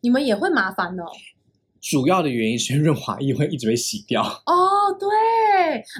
[0.00, 0.02] 哎。
[0.02, 1.04] 你们也会麻烦哦。
[1.80, 4.22] 主要的原因是润滑液会一直被洗掉。
[4.22, 5.08] 哦，对，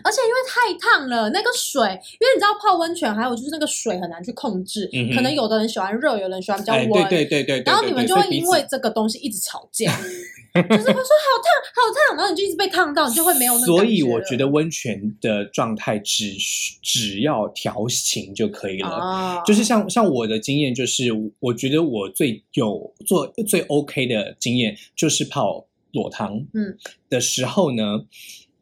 [0.05, 6.91] 而且因为太烫了，那个水，因为你知道泡温泉，还有就是那个水很难去控制，可能有的人喜欢热，有人喜欢比较温。
[7.09, 7.63] 对对对对。
[7.65, 9.91] 然后你们就会因为这个东西一直吵架。
[10.55, 16.35] 就是会说好烫好烫，然后你就一直被烫到，你就会没有那所以我觉得温泉的状态只
[16.83, 19.43] 只要调情就可以了。
[19.47, 26.77] 就是像像我的经验，就是我觉得我最有做最 OK 的经验，就是泡裸汤嗯
[27.09, 28.07] 的时候呢，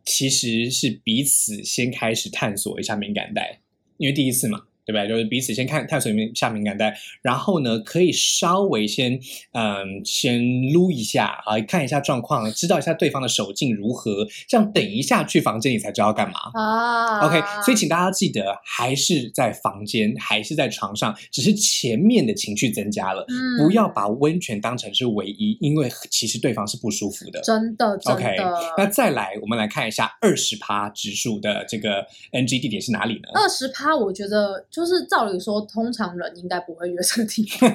[0.05, 3.61] 其实是彼此先开始探索一下敏感带，
[3.96, 4.64] 因为第一次嘛。
[4.88, 5.07] 对不对？
[5.07, 9.20] 就是彼此先看探索一下敏感带，然后呢，可以稍微先
[9.53, 17.20] 嗯，先撸一下啊，看一下状况，知道一下对方的手劲如何，这样等一下去房间里才知道干嘛啊。
[17.27, 23.27] OK，所以请大家记得，还是在房间，还是在床上，只是前面的情绪增加了，
[23.59, 27.42] 不要把温泉当成是唯一，因为其实对方是不舒服的。
[27.42, 28.37] 真的，OK。
[28.79, 33.29] 那再来，我们来看一下二十趴指数的这个 NG 地点是哪里呢？
[33.35, 34.66] 二十趴，我觉得。
[34.79, 37.69] 就是照理说，通常人应该不会约这个地方。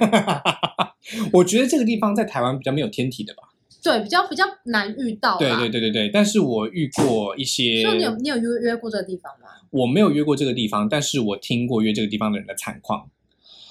[1.34, 3.44] 我觉得这个地方在台湾比较没有天体的吧？
[3.84, 5.38] 对，比较比较难遇到。
[5.38, 7.84] 对对对对对，但是我遇过一些。
[7.84, 9.50] 就你有你有约约过这个地方吗？
[9.72, 13.10] 我没有约过这个地方，但是我听过约这个地方的人的惨况。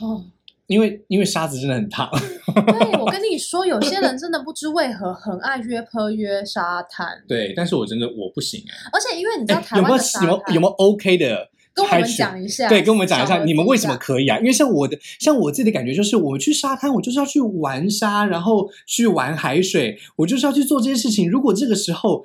[0.02, 0.22] 哦，
[0.66, 2.10] 因为因为沙子真的很烫。
[2.54, 7.24] 对，我跟你说，有些人真的不知为何很爱约坡约沙滩。
[7.26, 8.90] 对，但是我真的我不行哎。
[8.92, 11.48] 而且因为你知道台湾的沙滩有没有有没有 OK 的？
[11.74, 14.38] 跟我们讲一下，对，跟我们讲一下，你们为什么可以啊？
[14.38, 21.30] 因为像我的，像我自己的感觉就是，我去沙滩，我就是要去玩沙，然后去玩海水，我就是要去做这些事情。
[21.30, 22.24] 如果这个时候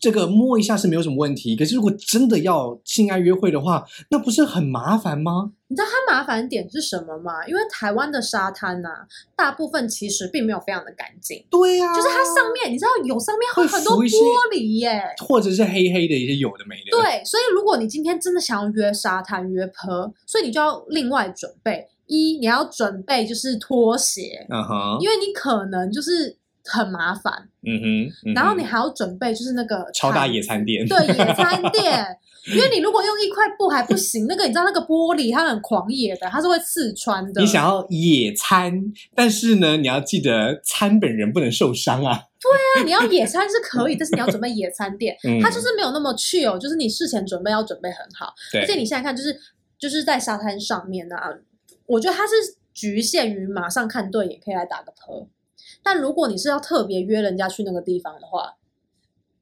[0.00, 5.52] 这个摸一下是没有什么问题，可是如果真的要性爱约会的话，那不是很麻烦吗？
[5.66, 7.46] 你知道它麻烦点是什么吗？
[7.46, 8.88] 因为台湾的沙滩呐、
[9.36, 14.08] 大部分其实并没有非常的干净，对呀、就是它上面你知道有上面很多玻
[14.52, 15.02] 璃耶。
[15.26, 26.34] 或者是黑黑的一些有的没的。，对，所以如果你今天真的想要约沙滩约坡，所以你就要另外准备一，你要准备就是拖鞋，嗯哼，因为你可能就是
[26.68, 32.06] 很麻烦，嗯哼，嗯哼然后你还要准备就是那个超大野餐垫，对野餐垫，
[32.46, 37.40] 因为你如果用一块布还不行，那个你知道那个玻璃它很狂野的，它是会刺穿的。
[37.40, 42.24] 你想要野餐，但是呢，你要记得餐本人不能受伤啊。
[42.40, 48.32] 对啊，你要野餐是可以，但是你要准备野餐垫，嗯它就是没有那么 chill，就是你事前准备要准备很好。
[48.54, 49.36] 而且你现在看，就是
[49.78, 51.34] 就是在沙滩上面啊，
[51.86, 52.34] 我觉得它是
[52.72, 55.28] 局限于马上看对眼可以来打个泼。
[55.82, 58.54] 但如果你是要特别约人家去那个地方的话，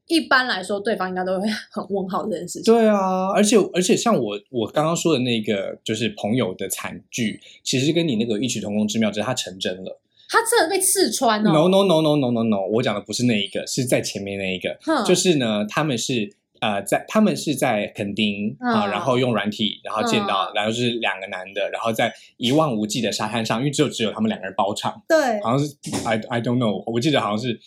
[0.07, 2.73] 一般来说对方应该都会 很问号这件事情。
[2.73, 9.99] 对啊，而且而且像我我刚刚说的那个，就是朋友的惨剧，其实跟你那个异曲同工之妙，只是它成真了。
[10.29, 11.51] 他真的被刺穿哦。
[11.51, 16.35] No no no no no no no，我讲的不是那一个，是在前面那一个，就是呢，他们是。
[16.61, 27.59] 呃，在他们是在垦丁啊、嗯然后用软体，然后见到，然后是两个男的，然后在一望无际的沙滩上，因为只有只有他们两个人包场，对，好像是 I I don't know，我记得好像是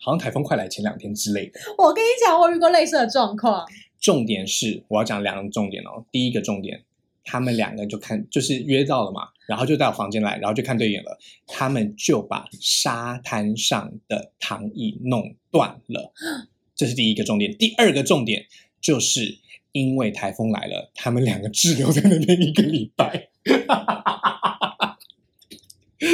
[0.00, 1.60] 好像台风快来前两天之类的。
[1.76, 3.66] 我跟你讲，我遇过类似的状况。
[4.00, 6.04] 重点是我要讲两个重点哦。
[6.10, 6.82] 第一个重点，
[7.22, 16.12] 他们两个就看就是约到了嘛，然后就到房间来，然后就看对眼了，他们就把沙滩上的躺椅弄断了，
[16.80, 17.54] 这是第一个重点。
[17.58, 18.46] 第二个重点
[18.80, 19.36] 就是
[19.72, 23.28] 因为台风来了，他们两个滞留在那边一个礼拜。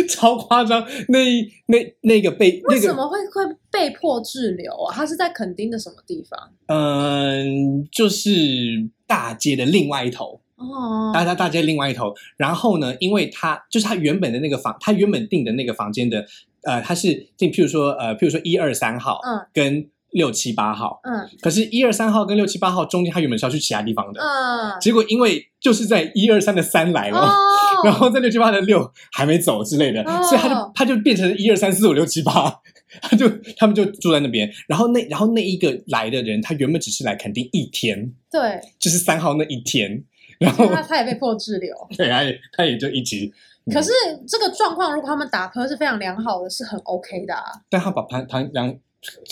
[0.08, 0.84] 超夸张！
[1.06, 4.92] 那一那那个被那个为什么会会被迫滞留啊？
[4.92, 6.50] 他是在垦丁的什么地方？
[6.66, 12.12] 嗯，就是大街的另外一头，哦，大家大街另外一头。
[12.36, 16.26] 然后呢，因为他就是他原本的那个房，他原本订的那个房间的，
[16.62, 20.98] 呃，他是订，譬如说，呃，譬如说一二三号，嗯，跟六七八号。
[21.04, 27.18] 嗯可是，一二三号跟六七八号中间，他原本是要去其他地方的，嗯，结果因为就是在一二三的三来了。
[27.18, 27.34] 哦，
[27.84, 32.32] 然后在六七八的六还没走之类的，哦所以他就他就变成一二三四五六七八，
[33.02, 34.50] 他就他们就住在那边。
[34.66, 40.02] 然后那然后那一个来的人，他原本只是来肯定一天，对，就是三号那一天，
[40.38, 41.74] 然后他他也被迫滞留。
[41.96, 43.30] 对，他也他也就一直，
[43.72, 43.90] 可是
[44.26, 47.44] 这个状况，如果他们打磕是非常良好的，是很 OK 的啊。
[47.68, 48.74] 但他把盘盘良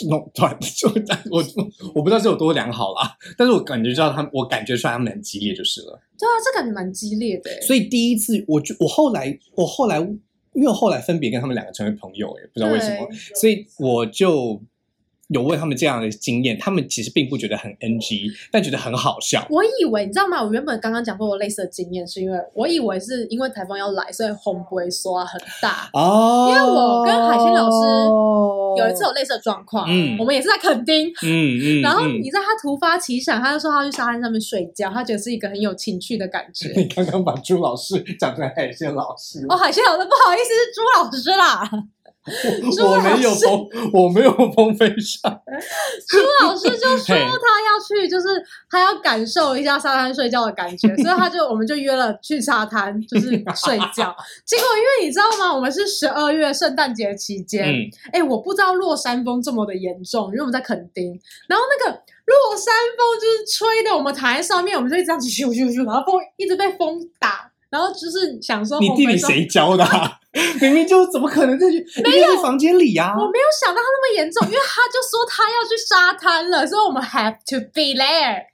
[0.08, 0.88] 弄断，就
[1.30, 1.44] 我
[1.94, 6.00] 我不知道是有多良好啦， 但是我感觉知道他们，我感觉出来他们很激烈就是了。
[6.18, 7.60] 对啊，这感觉蛮激烈的欸。
[7.60, 9.98] 所以第一次，我就我后来我后来
[10.54, 14.62] 因为我后来分别跟他们两个成为朋友，也不知道为什么，所以我就
[15.28, 19.46] 有问他们这样的经验，他们其实并不觉得很 NG，但觉得很好笑。
[19.50, 20.42] 我以为你知道吗？
[20.42, 25.88] 我原本刚刚讲过我类似的经验，是因为我以为是因为台风要来，所以红不会刷很大。
[25.92, 27.76] 哦，因为我跟海鲜老师
[28.76, 36.72] 有一次有类似的状况，嗯我们也是在垦丁，嗯嗯，然后嗯你知道他突发奇想，他就说他去沙滩上面睡觉，他觉得是一个很有情趣的感觉。
[36.76, 41.70] 你刚刚把朱老师讲成海鲜老师，哦，海鲜老师不好意思，是朱老师啦。
[42.74, 45.28] 朱我没有风，我没有风飞沙。
[46.08, 48.26] 朱老师就说他要去，就是
[48.70, 54.14] 他要感受一下沙滩睡觉的感觉，所以他就我们就约了去沙滩，就是睡觉。
[54.44, 55.54] 结果因为你知道吗？
[55.54, 70.16] 我们是十二月圣诞节期间，嗯，哎、我不知道落山风这么的严重，因为我们在垦丁，然后那个落山风就是吹的，我们躺在上面，我们就一直这样子咻咻咻，然后风一直被风打，然后就是想说你红梅说地理谁教的啊？
[70.62, 71.84] 明明就怎么可能在去？
[72.04, 73.12] 没有房间里啊。
[73.18, 78.44] 我没有想到他那么严重，因为他就说他要去沙滩了，所以我们 have to be there，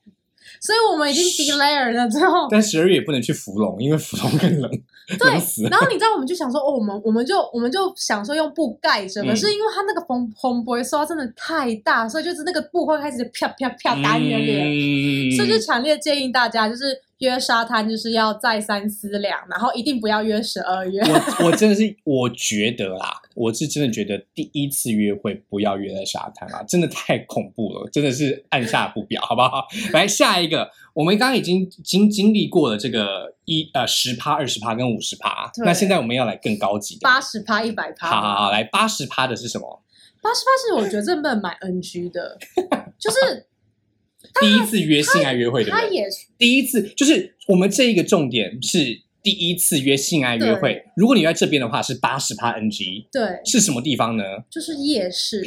[0.59, 4.71] 所以我们已经 be there 了之后，但十二月也不能去芙蓉，因为芙蓉更冷，
[5.19, 5.69] 对，。
[5.71, 21.01] 然后你知道我们就想说，哦，我们我们就我们就想说用布盖着，嗯可是因为它那个风风不会刷真的太大，所以就是那个布会开始啪啪啪打你的脸，嗯所以就强烈建议大家就是约沙滩就是要再三思量，然后一定不要约十二月。
[21.03, 29.67] 我我真的是，我觉得啦，我是真的觉得第一次约会不要约在沙滩啊，真的太恐怖了，真的是按下不表，好不好？
[29.93, 37.01] 来下一个，我们刚刚已经经经历过了这个一呃十趴、二十趴跟五十趴，那现在我们要来更高级的。
[37.03, 39.83] 八十趴、一百趴，好好好，来八十趴的是什么？
[40.23, 42.37] 八十趴是我觉得真的蛮 NG 的，
[42.99, 43.47] 就是
[44.41, 45.81] 第一次约性爱约会，对不对？
[45.81, 50.85] 他也第一次就是我们这一个重点是第一次约性爱约会。
[50.95, 54.25] 如果你在这边的话是八十趴 NG，对，是什么地方呢？
[54.51, 55.43] 就是夜市，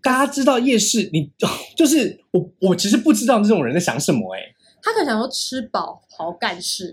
[0.00, 1.28] 大家知道夜市，你
[1.76, 4.40] 就是我，我其实不知道这种人在想什么哎、
[4.84, 6.92] 他可能想说吃饱好干事，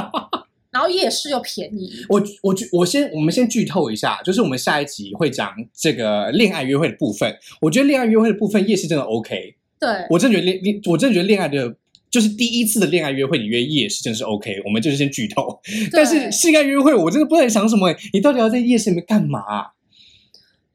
[0.72, 7.38] 然后夜市又便宜，我我觉我先我们先剧透一下，就是我们下一集会讲这个恋爱约会的部分。
[7.60, 11.76] 我觉得恋爱约会的部分夜市真的 OK，对，我真的觉得恋恋我真的觉得恋爱的。
[12.10, 15.58] 就是第一次的恋爱约会，你约夜市真的是 OK，我们就是先剧透。
[15.90, 17.96] 但是性爱约会，我真的不知道你想什么、欸。
[18.12, 19.40] 你到底要在夜市里面干嘛、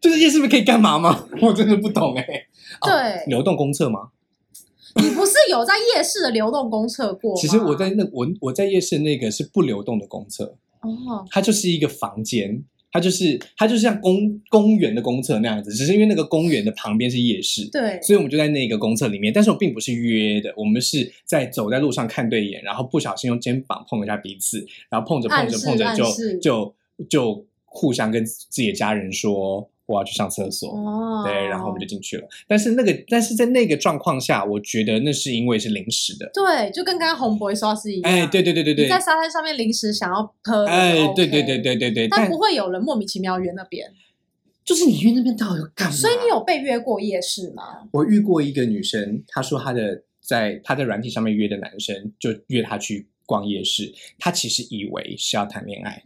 [0.01, 1.27] 就是夜市里面可以干嘛吗？
[1.39, 2.23] 我真的不懂哎、
[2.81, 4.09] 哦对流动公厕吗？
[4.97, 7.41] 你不是有在夜市的流动公厕过吗？
[7.41, 19.31] 其实我在那我我在夜市那个是不流动的公厕，哦，它就是一个房间，它就是它就是像公公园的公厕那样子，只是因为那个公园的旁边是夜市，对，所以我们就在那个公厕里面。
[19.33, 26.05] 但是我并不是约的，我们是在走在路上看对眼，然后不小心用肩膀碰一下彼此，然后碰着碰着碰着就
[26.39, 26.75] 就
[27.09, 30.69] 就互相跟自己的家人说我要去上厕所。
[30.69, 32.27] 哦，对，然后我们就进去了。
[32.47, 36.29] 但是那个，但是在那个状况下，我觉得那是因为是临时的。
[36.33, 43.91] 对，就跟刚刚红博说是一样，哎，对对对对对你，在沙滩上面临时想要喝，哎，对对对，对对对，但但不会有人莫名其妙约那边，
[44.63, 45.95] 就是你约那边到底要干嘛？
[45.95, 47.87] 所以你有被约过夜市吗？
[47.91, 56.03] 我遇过一个女生，她说她的在她在软体上面约的男生就约她去逛夜市，她其实以为是要谈恋爱，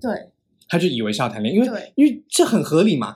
[0.00, 0.28] 对，
[0.68, 3.14] 她就以为是要谈恋爱，因为因为这很合理嘛。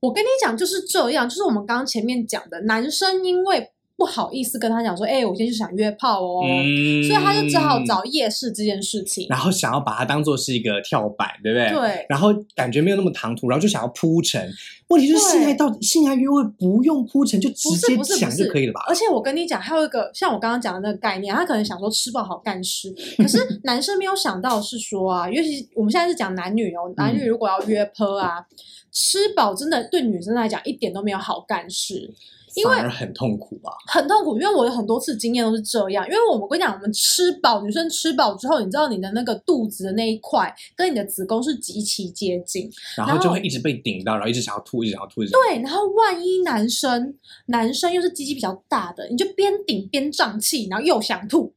[0.00, 3.71] 我跟你讲就是这样，就是我们刚刚前面讲的，男生因为
[4.02, 9.28] 不好意思跟他讲说，哎、我今天就想约炮哦，嗯，所以他就只好找夜市这件事情。
[9.30, 11.70] 然后想要把它当做是一个跳板，对不对？。
[11.70, 14.52] 对，然后感觉没有那么唐突，然后就想要铺陈。
[14.88, 18.82] 问题就是性爱到性爱约会不用铺陈，就直接讲就可以了吧？
[18.88, 28.44] 而且我跟你讲，还有一个像我刚刚讲的那个概念，他可能想说吃饱好干事， 可是男生没有想到是说啊，尤其我们现在是讲男女哦，男女如果要约炮啊，
[28.90, 32.12] 吃饱真的对女生来讲一点都没有好干事。
[32.54, 33.72] 因为很痛苦吧？
[33.86, 36.04] 很痛苦，因为我有很多次经验都是这样。
[36.06, 45.62] 因为我们跟你讲，我们吃饱，女生吃饱之后，你知道你的那个肚子的那一块跟你的子宫是极其接近，然然后后就会一直被顶到，然后一直想要吐，一直想要吐，一直想要吐对。
[45.62, 47.14] 然后万一男生
[47.46, 51.54] 男生又是鸡鸡比较大的，你就边顶边胀气，然后又想吐，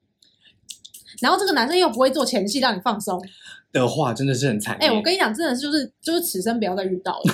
[1.21, 3.21] 然后这个男生又不会做前戏让你放松。
[3.73, 4.97] 的话，真的是很惨哎、烈。
[4.97, 7.33] 我跟你讲，真的是就是就是此生不要再遇到了。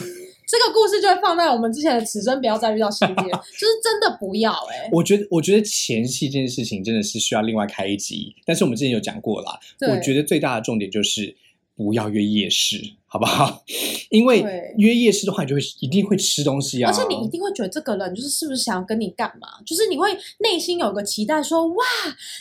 [0.52, 9.58] 这个故事就会放在我们之前的“此生不要再遇到”系列，就是真的不要哎、我觉得，我觉得前戏这件事情真的是需要另外开一集，但是我们之前有讲过啦。
[9.90, 11.34] 我觉得最大的重点就是
[11.74, 13.64] 不要约夜市，好不好？
[14.12, 19.48] 因为对约夜市的话，你就会一定会吃东西啊，而且你一定会觉得这个人就是是不是想要跟你干嘛？
[19.66, 21.86] 就是你会内心有个期待说，哇，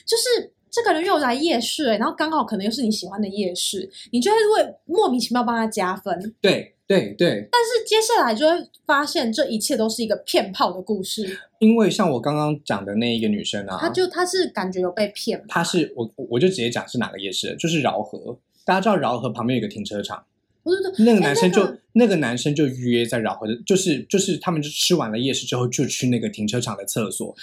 [0.04, 6.34] 就是这个人又来夜市、欸，然后刚好可能又是你喜欢的夜市，你就会会莫名其妙帮他加分。
[6.40, 18.38] 对对对，但是接下来就会发现这一切都是一个骗炮的故事，因为像我刚刚讲的那一个女生啊，她就她是感觉有被骗嘛，她是我我就直接讲是哪个夜市，就是饶河。
[18.64, 20.24] 大家知道饶河旁边有个停车场，
[20.62, 27.34] 不是那个男生就、那个那个男生就约在饶河的，就是就是他们就吃完了夜市之后，就去那个停车场的厕所。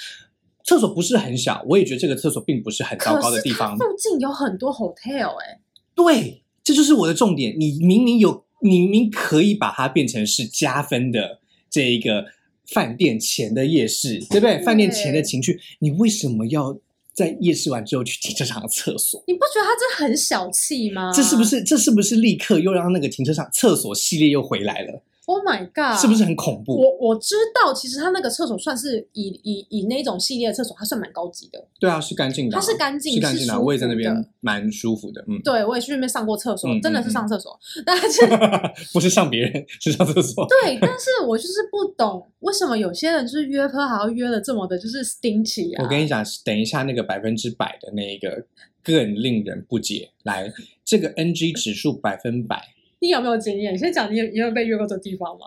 [0.68, 5.59] 厕所不是很小，我也觉得这个厕所并不是很糟糕的地方附近有很多 hotel 哎、
[5.95, 7.55] 对，这就是我的重点。
[7.57, 11.39] 你明明有，你明明可以把它变成是加分的
[11.70, 12.26] 这一个
[12.65, 14.57] 饭店前的夜市，对不对？
[14.57, 16.78] 对饭店前的情趣，你为什么要
[17.13, 19.24] 在夜市完之后去停车场的厕所？
[19.26, 21.13] 你不觉得他这很小气吗？
[21.15, 21.63] 这是不是？
[21.63, 25.01] 这是不是立刻又让那个停车场厕所系列又回来了？
[25.28, 25.99] ？Oh my god！
[25.99, 26.73] 是不是很恐怖？
[26.73, 31.67] 我我知道，其实他那个厕所算是以以以那种系列的厕所，它算蛮高级的。
[31.80, 37.59] 对啊，是干净的啊、它是干净是干净的我也在那边蛮舒服的，嗯，对，我也去那边上过厕所，嗯真的是上厕所。
[37.86, 38.25] 但是
[38.93, 40.47] 不是上别人，是上厕所。
[40.47, 45.84] 对，但是我就是不懂为什么有些人就是约炮还要约的这么的，就是 stingy 啊。
[45.84, 48.45] 我跟你讲，等一下那个百分之百的那一个
[48.82, 50.11] 更令人不解。
[50.23, 50.51] 来，
[50.86, 52.61] 这个 NG 指数百分百，
[52.99, 53.77] 你有没有经验？
[53.77, 55.45] 先讲，你有你有被约过这地方吗？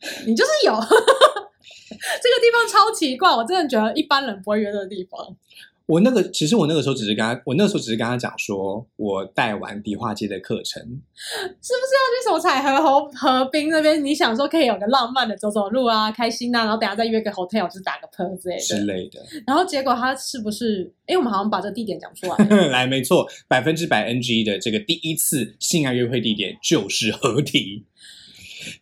[0.26, 5.36] 你就是有， 这个地方超奇怪，我真的觉得一般人不会约的地方。
[5.86, 14.04] 我那个其实我那个时候只是跟他，我那个时候只是跟他讲说，我带完迪化街的课程，是不是要去什么彩河河河滨那边？
[14.04, 18.60] 你想说可以有个浪漫的走走路啊，开心啊，然后等下再约个 hotel 就是打个 p 之类的。
[18.60, 19.24] 之类的。
[19.46, 20.92] 然后结果他是不是？
[21.06, 22.66] 哎，我们好像把这个地点讲出来了。
[22.68, 27.84] 来，没错，百分之百 NG 的这个第一次性爱约会地点就是合体，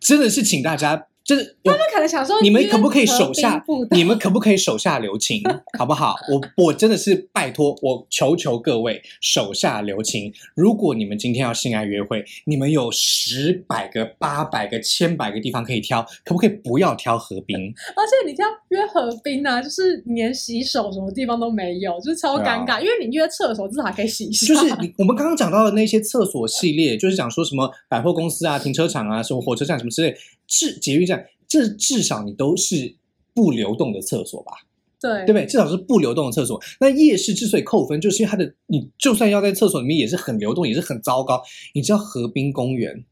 [0.00, 5.42] 真的是请大家就是他们可能想说，你们可不可以手下你们可不可以手下留情，
[5.78, 6.14] 好不好？
[6.30, 10.32] 我我真的是拜托，我求求各位手下留情。
[10.54, 17.56] 如果你们今天要性爱约会，你们有十百个、八百个、千百个地方可以挑，可不可以不要挑河滨？
[17.96, 22.78] 而且你挑约河滨啊，就是连洗手什么地方都没有，就是超尴尬。
[22.80, 30.14] 因为你约厕所至少还可以洗一下，就是你我们刚刚讲到的那些厕所系列，就是讲说什么百货公司啊、停车场啊、什么火车站什么之类，
[30.46, 32.96] 至捷运站，这至少你都是
[33.32, 34.52] 不流动的厕所吧？
[35.00, 35.44] 对对不对？
[35.44, 36.58] 至少是不流动的厕所。
[36.80, 41.42] 那夜市之所以扣分，就是因为它的你就算要在厕所里面也是很流动，也是很糟糕。
[41.74, 43.04] 你知道河滨公园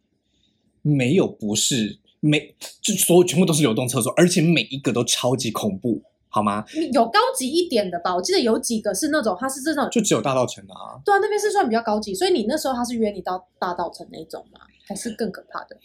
[0.80, 6.64] 没有不是每就所有全部都是流动厕所，而且每一个都超级恐怖，好吗？
[6.92, 8.14] 有高级一点的吧？
[8.14, 10.98] 我记得有几个是那种，它是这种，就只有大道城的啊。
[11.04, 14.60] 对啊，那边是算比较高级，所以你那时候他是约你到大道城那种吗？
[14.86, 15.76] 还是更可怕的？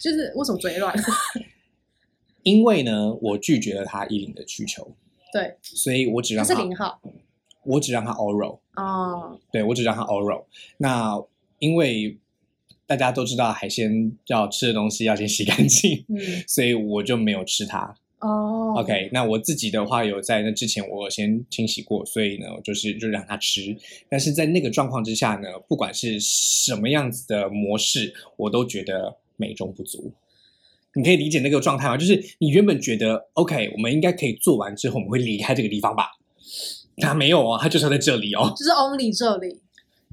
[0.00, 0.94] 就是为什么嘴软？
[2.42, 4.96] 因为呢，我拒绝了他一零的需求，
[5.30, 7.00] 对，所以我只他让他是零号
[7.64, 10.44] 我只让他 oral，哦，对我只让他 oral。
[10.78, 11.22] 那
[11.58, 12.18] 因为
[12.86, 17.94] 大家都知道海鲜要吃的东西要先洗干净，嗯， 所以我就没有吃它。
[18.20, 23.76] 哦 OK，那我自己的话有在那之前我先清洗过，所以呢，我就是就让他吃。
[24.08, 30.12] 但是在那个状况之下呢，不管是什么样子的模式，我都觉得美中不足。
[30.94, 31.96] 你可以理解那个状态吗？
[31.96, 36.10] 就是你原本觉得 OK，我们应该可以做完之后，我们会离开这个地方吧？
[36.98, 38.52] 他没有哦，他就是要在这里哦。
[38.56, 39.58] 就是 only 这里。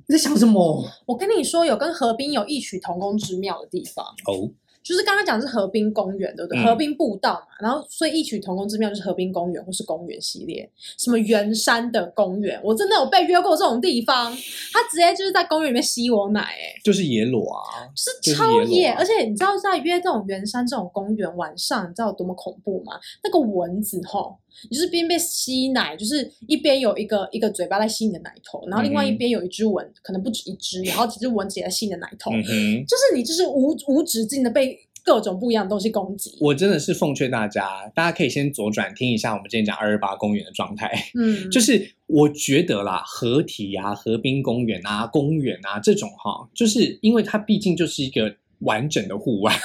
[0.05, 0.87] 你在想什么？
[1.05, 4.49] 我跟你说，有跟河滨有异曲同工之妙的地方，哦，
[4.87, 6.61] 就是刚刚讲的是河滨公园，对不对？
[6.61, 14.31] 嗯河滨步道嘛，然后所以异曲同工之妙就是河滨公园或是公园系列，什么圆山的公园，我真的有被约过这种地方，
[14.71, 16.79] 他直接就是在公园里面吸我奶、哎。
[16.83, 22.93] 就是野裸啊，是超野，野啊而且你知道在约这种圆山这种公园晚上，你知道有多么恐怖吗？
[23.23, 24.37] 那个蚊子吼，
[24.69, 32.85] 你就是边被吸奶，就是一边有一个一个嘴巴在吸你的奶头，然后另外一边有一只蚊，可能不止一只，然后几只蚊子也在吸你的奶头，嗯哼。
[32.85, 36.35] 就是你就是无无止境的被各种不一样的东西攻击。
[36.41, 40.91] 我真的是奉劝大家，大家可以先左转听一下我们今天讲二二八公园的状态。
[41.13, 49.55] 嗯， 就是我觉得啦，河体啊、河滨公园啊、公园啊这种哈，就是因为它毕竟就是一个完整的户外，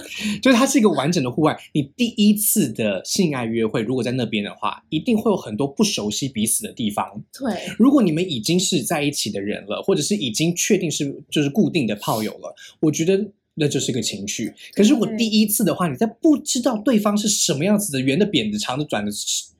[0.42, 1.56] 就是它是一个完整的户外。
[1.72, 7.22] 你第一次的性爱约会，如果在那边的话，一定会有很多不熟悉彼此的地方。
[7.32, 13.32] 对，如果你们已经是在一起的人了，或者是已经确定是就是固定的炮友了，我觉得。
[13.60, 14.54] 那就是个情趣。
[14.72, 19.10] 可是如果第一次的话，你在不知道对方是什么样子的圆的、扁的、长的、短的、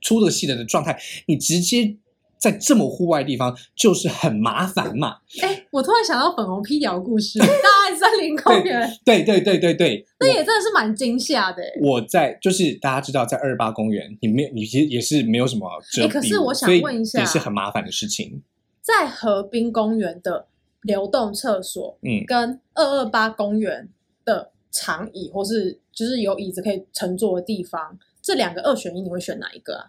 [0.01, 1.97] 粗的、细的的状态，你直接
[2.39, 5.17] 在这么户外的地方，就是很麻烦嘛。
[5.41, 11.61] 哎，我突然想到粉红披条故事， 大爱森林公园，对对对对对，那也真的是蛮惊吓的。
[11.61, 18.41] 哎我我在就是大家知道，在二八公园，你没有你其实也是没有什么遮蔽物，哎可是我想问一下也是很麻烦的事情。
[18.81, 20.47] 在河滨公园的
[20.83, 23.89] 流动厕所，嗯跟二二八公园
[24.23, 29.85] 的长椅，或是就是有椅子可以乘坐的地方，这两个二选一，你会选哪一个啊？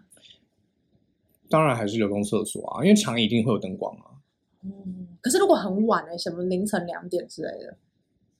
[1.50, 4.16] 当然还是流动厕所啊，因为长一定会有灯光啊。
[4.62, 7.76] 嗯，可是如果很晚哎、什么凌晨两点之类的，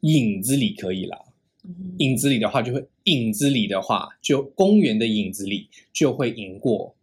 [0.00, 1.18] 影子里可以啦，
[1.64, 6.94] 嗯影子里的话就会，影子里的话就公园的影子里就会赢过，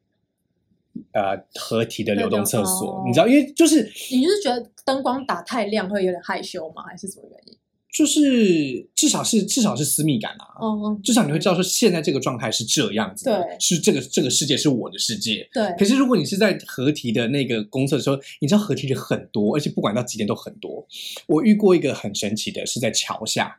[1.11, 6.83] 呃，合体的流动厕所哦，你知道，因为就是你就是觉得灯光打太亮会有点害羞吗？
[6.83, 7.57] 还是什么原因？
[7.97, 15.49] 就是至少是至少是私密感啊，嗯，至少你会知道说现在这个状态是这样子的，对是这个这个世界是我的世界。
[15.51, 20.87] 对，可是如果你是在合体的那个公厕的时候，你知道合体的很多，而且不管到几点都很多。
[21.25, 23.57] 我遇过一个很神奇的，是在桥下。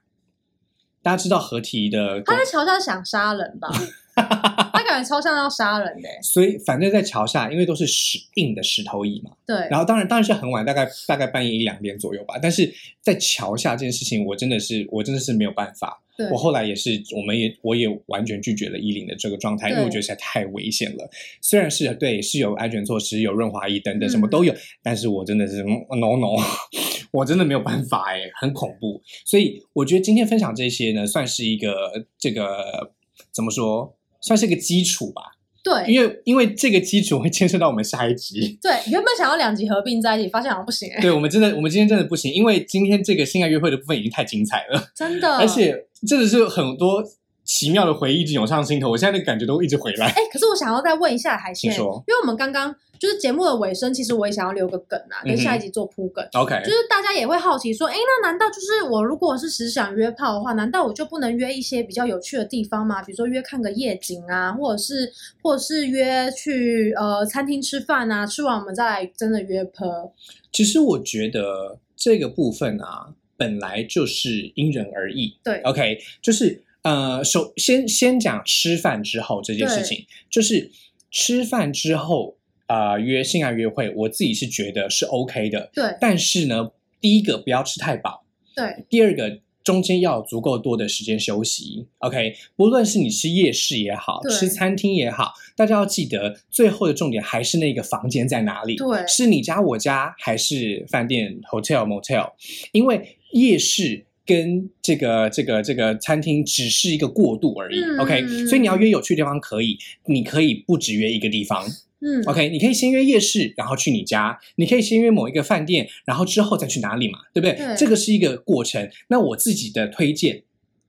[1.02, 3.68] 大家知道合体的他在桥下想杀人吧？
[4.72, 12.38] 他感觉超像要杀人的欸、所以反正在桥下，因为都是石硬的石头椅嘛，对，然后当然当然是很晚，大概大概半夜一两点左右吧。
[12.40, 16.02] 但是在桥下这件事情，我真的是我真的是没有办法。
[16.16, 21.08] 对我后来也是，我们也我也完全拒绝了衣领的这个状态，因为我觉得实在太危险了。
[21.40, 24.52] 虽然是对是有安全措施，有润滑液等等嗯什么都有，
[24.82, 26.34] 但是我真的是嗯 no no，
[27.12, 29.00] 我真的没有办法哎，很恐怖。
[29.24, 32.92] 所以我觉得今天分享这些呢，算是一个这个
[33.32, 33.96] 怎么说，
[34.28, 35.22] 算是一个基础吧。
[35.64, 38.56] 对，因为因为这个基础会牵涉到我们下一集。
[38.62, 45.74] 对，原本想要两集合并在一起，发现好像不行欸、对我们真的，我们今天真的不行，因为今天这个性爱约会的部分已经太精彩了，真的，而且
[46.06, 47.02] 真的是很多
[47.48, 50.06] 奇妙的回忆一直涌上心头，我现在那个感觉都一直回来。
[50.06, 56.22] 哎，可是我想要再问一下海鲜，请说因为我们刚刚就是节目的尾声，其实我也想要留个梗啊，跟下一集做铺梗。
[56.34, 63.02] OK，就是大家也会好奇说，哎，那难道就是我如果是只想约炮的话，难道我就不能约一些比较有趣的地方吗？
[63.02, 65.10] 比如说约看个夜景啊，或者是
[65.42, 70.12] 或者是约去呃餐厅吃饭啊，吃完我们再来真的约炮。
[70.52, 75.34] 其实我觉得这个部分啊，本来就是因人而异。
[75.42, 80.70] 对，OK，就是呃，首先先讲吃饭之后这件事情，就是
[81.10, 85.70] 吃饭之后啊、呃约性爱约会，我自己是觉得是 OK 的。
[85.74, 86.70] 对但是呢，
[87.00, 88.24] 第一个不要吃太饱，
[88.54, 91.88] 对第二个中间要有足够多的时间休息。
[91.98, 98.76] OK，不论是你吃夜市也好，吃餐厅也好，大家要记得最后的重点还是那个房间在哪里。
[98.76, 102.32] 对是你家、我家还是饭店 hotel motel？
[102.72, 104.06] 因为夜市。
[104.28, 107.98] 跟这个这个这个餐厅只是一个过渡而已、嗯。
[107.98, 111.66] O k 所以你要约有趣的地方可以，你可以不只约一个地方
[112.00, 117.56] 嗯，OK，你可以先约夜市，然后去你家，你可以先约某一个饭店，然后之后再去哪里嘛，对不对？
[117.56, 117.74] 对。
[117.74, 118.88] 这个是一个过程。
[119.08, 120.42] 那我自己的推荐，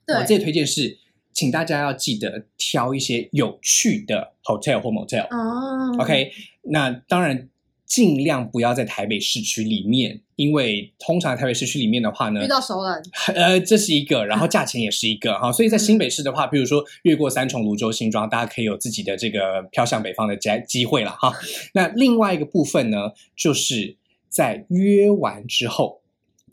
[0.07, 0.97] 我自己推荐是，
[1.33, 5.25] 请大家要记得挑一些有趣的 hotel 或 motel。
[5.29, 5.97] 哦。
[5.97, 6.31] OK，
[6.63, 7.49] 那当然
[7.89, 13.03] 尽量不要在台北市区里面，因为通常台北市区里面的话呢遇，到熟人，
[13.35, 21.33] 呃，这是一个，然后价钱也是一个哈，所以在新北市的话，比如说越过三重、泸州、新庄，大家可以有自己的这个飘向北方的机机会了哈。
[21.73, 23.97] 那另外一个部分呢，就是
[24.29, 26.01] 在约完之后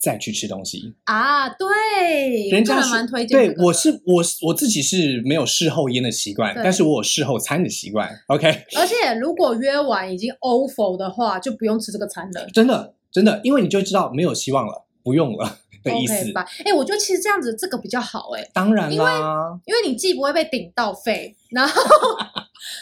[0.00, 0.94] 再去吃东西。
[1.04, 8.10] 啊，对，人人家是蛮推荐对我是我我自己是没有事后烟的习惯，但是我有事后餐的习惯。
[8.28, 12.46] OK，而且如果约完已经 offer 的话，就不用吃这个餐了。
[12.52, 16.32] 真的真的，因为你就知道没有希望了，不用了的意思。
[16.32, 16.46] 吧？
[16.64, 21.82] 哎，我觉得其实这样子这个比较好哎，当然啦，因为你既不会被顶到肺，然后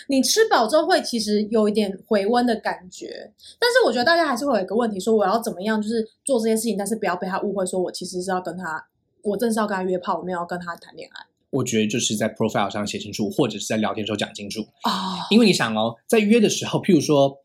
[0.09, 3.33] 你吃饱之后会其实有一点回温的感觉。
[3.59, 8.87] 但是我觉得大家还是会有一个问题，说我要怎么样就是做这件事情，但是不要被他误会，说我其实是要跟他，
[9.23, 14.61] 我正是要跟他约炮，我没有要跟他谈恋爱我觉得就是在 profile 上写清楚，或者是在聊天的时候讲清楚。
[14.83, 15.27] 啊。
[15.31, 17.39] 因为你想哦，在约的时候，譬如说，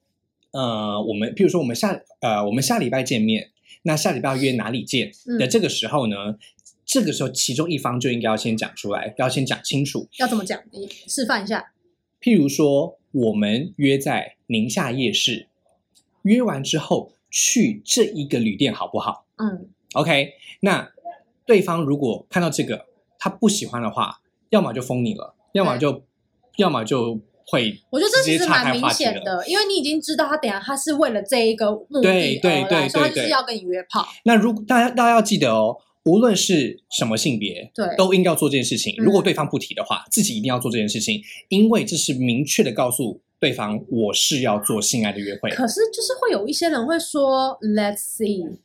[0.51, 3.51] 呃，我们譬如说我们下呃我们下礼拜见面，
[3.83, 6.15] 那下礼拜要约哪里见嗯的这个时候呢，
[6.85, 10.07] 这个时候其中一方就应该要先讲出来，要先讲清楚。
[10.17, 10.59] 要怎么讲？
[10.71, 11.71] 你示范一下。
[12.21, 15.47] 譬如说，我们约在宁夏夜市，
[16.23, 20.91] 约完之后去这一个旅店好不好嗯，？OK，那
[21.45, 22.85] 对方如果看到这个
[23.17, 26.03] 他不喜欢的话，要么就封你了，要么就
[26.57, 28.87] 要么就会我觉得这其实蛮明。
[28.89, 34.05] 显的，因为你已经知道他等下他是为了这一个目的而来，对对所以他对对就是要跟你约炮。
[34.23, 35.77] 那如果大家大家要记得哦，
[36.09, 38.95] 无论是什么性别，对都应该要做这件事情。
[38.97, 45.51] 嗯如果对方不提的话，自己一定要做这件事情，因为这是明确的告诉对方，我是要做性爱的约会。
[45.51, 48.57] 可是就是会有一些人会说，Let's see，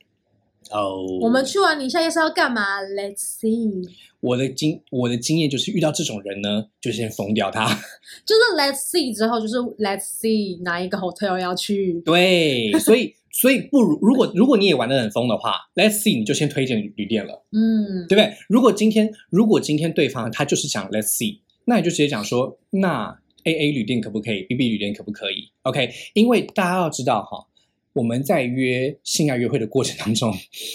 [0.71, 3.89] 哦，我们去完宁夏夜市要干嘛？Let's see，
[4.21, 7.67] 我的经我的经验就是遇到这种人呢，就先封掉他。
[8.27, 12.03] 就是 Let's see 之后就是 Let's see 哪一个 hotel 要去。
[12.05, 17.45] 对，所以所以不如如果如果你也玩的很疯的话，Let's see 你就先推荐旅店了。
[17.51, 18.33] 嗯，对不对？
[18.49, 27.45] 如果今天如果今天对方他就是想 Let's see，那你就直接讲说，那 A A 旅店可不可以？B B 旅店可不可以？OK，因为大家要知道哈，
[27.93, 30.33] 我们在约性爱约会的过程当中，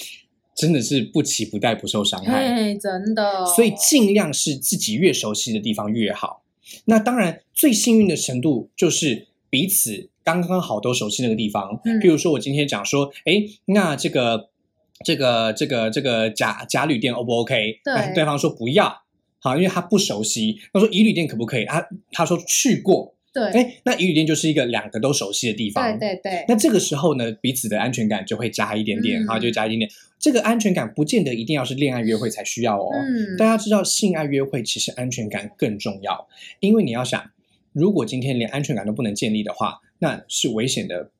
[0.53, 2.55] 真的是不期不待，不受伤害。
[2.55, 3.45] 嘿，真的。
[3.55, 6.43] 所以尽量是自己越熟悉的地方越好。
[6.85, 11.79] 那当然，最幸运的程度就是彼此刚刚好都熟悉那个地方。
[11.85, 14.49] 嗯譬如说，我今天讲说，哎，那这个
[15.05, 17.79] 这个这个这个假假旅店 O 不 OK？
[17.83, 19.01] 对对方说不要，
[19.39, 20.59] 好，因为他不熟悉。
[20.73, 21.65] 他说乙旅店可不可以？
[21.65, 25.97] 他他说去过，对哎，那乙旅店就是一个两个都熟悉的地方。
[25.97, 29.89] 对对对，那这个时候呢，彼此的安全感就会加一点点，嗯哈、就加一点点。
[30.19, 32.89] 这个安全感不见得一定要是恋爱约会才需要哦。
[32.93, 36.27] 嗯，大家知道，性爱约会其实安全感更重要，
[36.59, 37.23] 因为你要想，
[37.71, 41.11] 如果今天连安全感都不能建立的话，那是危险的。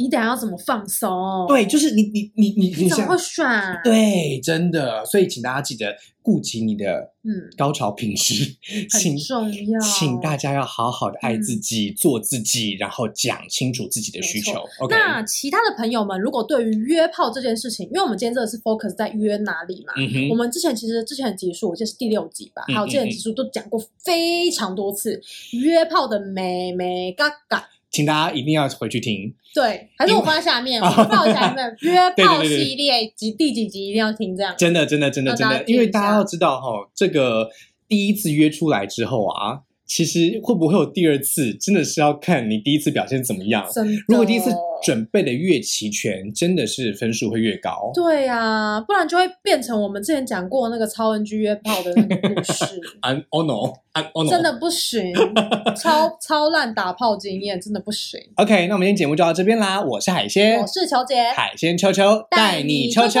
[0.00, 3.44] 你等下要怎么放松？，对，就是你你你你你怎么会选？，
[3.82, 5.92] 对，真的，所以请大家记得
[6.22, 8.44] 顾及你的嗯，高潮品质，
[8.92, 9.80] 很重要。
[9.80, 14.60] 请大家要好好的爱自嗯己，做自己，然后讲清楚自己的需求。
[14.78, 19.94] OK，那其他的朋友们，如果对于约炮这件事情，因为我们今天这个是 focus 在约哪里嘛，
[20.30, 25.20] 我，们之前其实之前的集数，我记得是第六集吧，嗯还有之前的集数都讲过非常多次
[25.60, 27.68] 约炮的美美嘎嘎。
[27.90, 29.34] 请大家一定要回去听。
[29.54, 31.74] 对，还是我放在下面， 我啊放在下面。
[31.80, 34.54] 约炮系列及第几集一定要听这样。
[34.58, 37.48] 真的，真的，真的，真的，因为大家要知道哈，这个
[37.88, 43.66] 第一次约出来之后啊，其实会不会有第二次，真的是要看你第一次表现怎么样。
[44.06, 44.50] 如果第一次
[44.84, 47.90] 准备的越齐全，真的是分数会越高。
[47.94, 52.64] 对呀、不然就会变成我们之前讲过那个超 NG 约炮的那个故事，
[53.00, 55.02] 安 oh no，安 oh no，真的不行，
[55.74, 58.20] 超超烂打炮经验，真的不行。
[58.36, 59.80] OK，那我们今天节目就到这边啦。
[59.80, 60.60] 我是海鲜。
[60.60, 63.14] 我，是球姐，海鲜秋秋带带你秋你秋。
[63.14, 63.18] 秋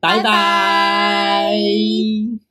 [0.00, 0.22] 拜拜。
[0.22, 2.47] 拜拜